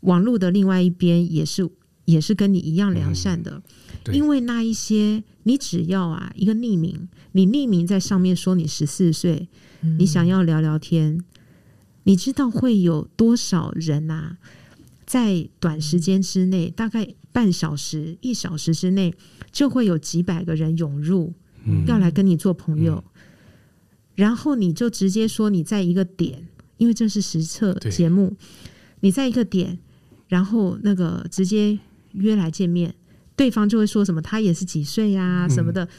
[0.01, 1.69] 网络的另外一边也是。
[2.05, 3.61] 也是跟你一样良善的，
[4.05, 9.47] 嗯、因为那一些你只要啊一个匿名，你匿名在上面说你十四岁，
[9.81, 11.23] 嗯、你想要聊聊天，
[12.03, 14.37] 你知道会有多少人啊，
[15.05, 19.13] 在短时间之内，大概半小时、一小时之内，
[19.53, 21.33] 就会有几百个人涌入，
[21.63, 23.21] 嗯、要来跟你做朋友，嗯、
[24.15, 28.35] 然后你就直接说你在一个点，因为这是实测节目，
[28.99, 29.79] 你在一个点，
[30.27, 31.79] 然后那个直接。
[32.13, 32.93] 约来见面，
[33.35, 35.89] 对方就会说什么他也是几岁呀、啊、什么的，嗯、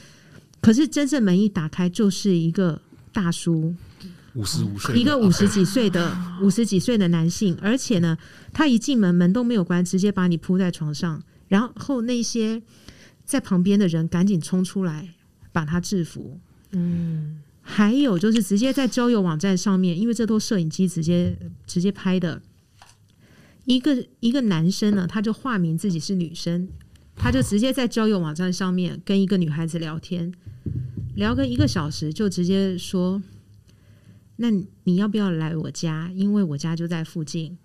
[0.60, 2.80] 可是真正门一打开，就是一个
[3.12, 3.74] 大叔，
[4.34, 8.16] 五十五岁，一个五十几岁的五十几岁的男性，而且呢，
[8.52, 12.62] 他一进门门都没有关，直接把你铺在床上，然后那些
[13.24, 15.14] 在旁边的人赶紧冲出来
[15.52, 16.40] 把他制服。
[16.72, 21.36] 嗯，还有就是直接在交友网站上面，因为这都摄影机直接
[21.66, 22.40] 直接拍的。
[23.64, 26.68] 一个一个男生呢，他就化名自己是女生，
[27.16, 30.32] 他就直接在交友网站上面跟一个女孩子聊天，
[31.14, 33.22] 聊个一个小时，就直接说
[34.36, 34.50] ：“那
[34.84, 36.10] 你要不要来我家？
[36.14, 37.56] 因为我家就在附近。”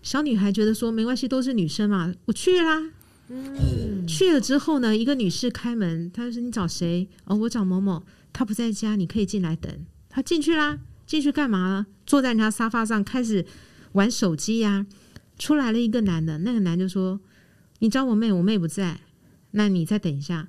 [0.00, 2.92] 小女孩觉得说：“没关系，都是女生嘛，我去啦。”
[3.30, 7.06] 嗯，去了之后呢，一个女士开门，她说：“你找谁？
[7.24, 8.02] 哦，我找某某，
[8.32, 9.70] 她不在家，你可以进来等。”
[10.08, 11.86] 她进去啦，进去干嘛呢？
[12.06, 13.44] 坐在人家沙发上开始
[13.92, 14.86] 玩手机呀、啊。
[15.38, 17.20] 出来了一个男的，那个男就说
[17.78, 19.00] ：“你找我妹，我妹不在，
[19.52, 20.48] 那你再等一下。”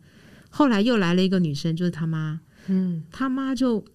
[0.49, 3.85] 后来又来了一个女生，就是他妈，嗯，他妈就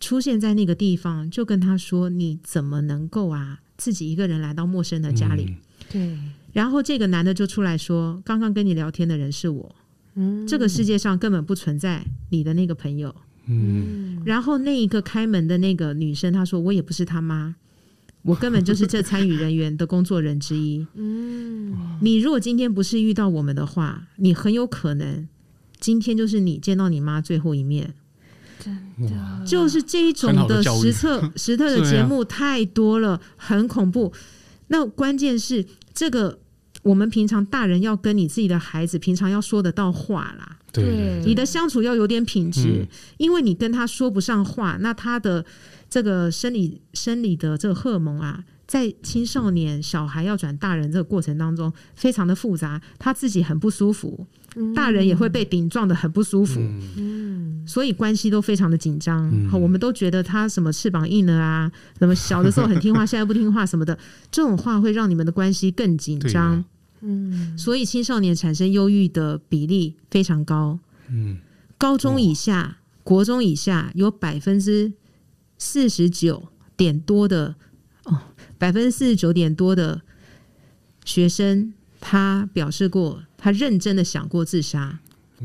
[0.00, 5.56] 出现在那个地方，就跟他说：“你怎么能够啊，自己一个人来到陌生的家里？”嗯、
[5.92, 6.18] 对。
[6.52, 9.74] 然后这个男的就出来说：“刚刚跟你聊天的人是我，
[10.14, 13.14] 嗯，这个世界上根本不存在你的那个朋友。”
[13.46, 14.20] 嗯。
[14.26, 17.54] 然后那一个开门的那个女生，她说：“我也不是他妈。”
[18.24, 20.86] 我根本就是这参与人员的工作人之一。
[20.94, 25.28] 嗯，你如果今天不是遇到我们的话，你很有可能
[25.78, 27.92] 今天就是你见到你妈最后一面。
[28.58, 28.74] 真
[29.06, 34.10] 的，就是这一种的实测 实测的节目太多了，很恐怖。
[34.68, 36.38] 那关键是这个，
[36.82, 40.58] 我们平常大人要跟你自己的孩子平常要说得到话啦。
[40.72, 42.86] 对，你的相处要有点品质，
[43.18, 45.44] 因为你跟他说不上话，那他的。
[45.94, 54.26] 这个生理生理的这个荷尔蒙啊，在青少年小孩要转大人这个过程当中，非常的复杂，他自己很不舒服，
[54.74, 56.58] 大人也会被顶撞的很不舒服，
[56.96, 59.30] 嗯，所以关系都非常的紧张。
[59.48, 61.70] 好，我们都觉得他什么翅膀硬了啊，
[62.00, 63.96] 什么小的时候很听话，现在不听话什么的，
[64.32, 66.64] 这种话会让你们的关系更紧张。
[67.02, 70.76] 嗯，所以青少年产生忧郁的比例非常高。
[71.08, 71.38] 嗯，
[71.78, 74.92] 高中以下、国中以下有百分之
[75.58, 77.54] 四十九点多的
[78.04, 78.20] 哦，
[78.58, 80.02] 百分之四十九点多的
[81.04, 85.00] 学生，他表示过他认真的想过自杀。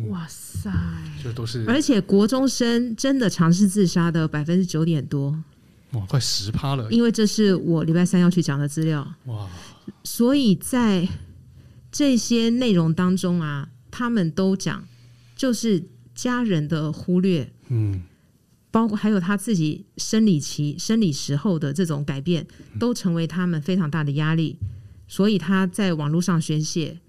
[0.07, 0.71] 哇塞，
[1.21, 5.31] 这都是，而且国中生真的尝试自杀的百分之九点多，
[5.91, 6.89] 哇，快十趴了。
[6.89, 9.15] 因为这是我礼拜三要去讲的资料。
[9.25, 9.49] 哇，
[10.03, 11.07] 所以在
[11.91, 14.87] 这些内容当中啊，他们都讲，
[15.35, 15.83] 就是
[16.15, 18.03] 家人的忽略，嗯，
[18.71, 22.47] 包括还有他自己生理期、生理时候的这种改变，
[22.79, 24.57] 都成为他们非常大的压力。
[25.07, 26.99] 所以他在网络上宣泄，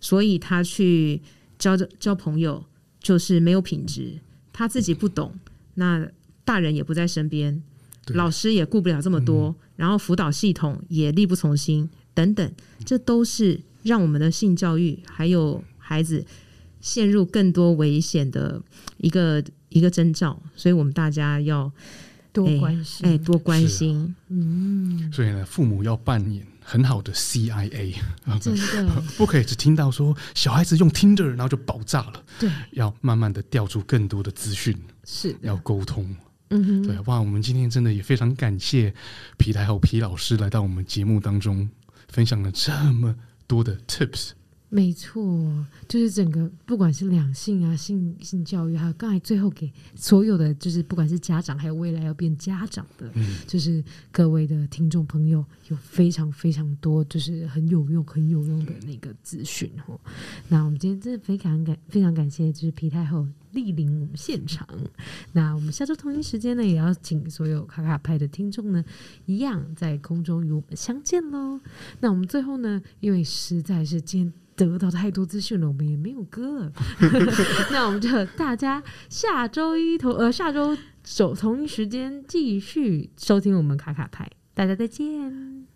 [0.00, 1.22] 所以他去。
[1.56, 2.66] 交交朋友
[3.00, 4.18] 就是没有品质，
[4.52, 5.32] 他自己不懂，
[5.74, 6.06] 那
[6.44, 7.62] 大人也不在身边，
[8.08, 12.52] 老师也顾不了这么多，嗯、然后辅导系统也力不从心，等等，
[12.84, 16.26] 这都是让我们的性教育还有孩子
[16.80, 18.60] 陷入更多危险的
[18.98, 19.42] 一个
[19.74, 21.70] 一个征兆，所以我们大家要
[22.32, 26.46] 多关心，哎，哎，多关心，啊、嗯，所以呢，父母要扮演。
[26.66, 27.94] 很好的 CIA，
[28.40, 32.24] 真的 不可以只听到说小孩子用 Tinder，然后就爆炸了。
[32.40, 36.16] 对，要慢慢的调出更多的资讯，是要沟通。
[36.48, 38.94] 嗯哼，对，哇，我们今天真的也非常感谢
[39.36, 41.68] 皮太后皮老师来到我们节目当中，
[42.08, 43.14] 分享了这么
[43.46, 44.30] 多的 tips。
[44.74, 59.96] 没错，就是整个不管是两性啊、性性教育，还有刚才最后给所有的，就是不管是家长还有未来要变家长的，嗯，就是各位的听众朋友，有非常非常多，就是很有用、很有用的那个资讯哦。
[60.48, 64.66] 那我们今天真的非常感非常感谢，就是皮太后莅临我们现场。
[65.30, 68.84] 那我们下周同一时间呢，也要请所有卡卡派的听众呢，
[69.26, 71.60] 一样在空中与我们相见喽。
[72.00, 74.32] 那我们最后呢，因为实在是今天。
[74.56, 76.72] 得到太多资讯了，我们也没有歌了。
[77.72, 85.66] 那我们就大家下周一同呃下周首同一时间继续收听我们卡卡牌，大家再见。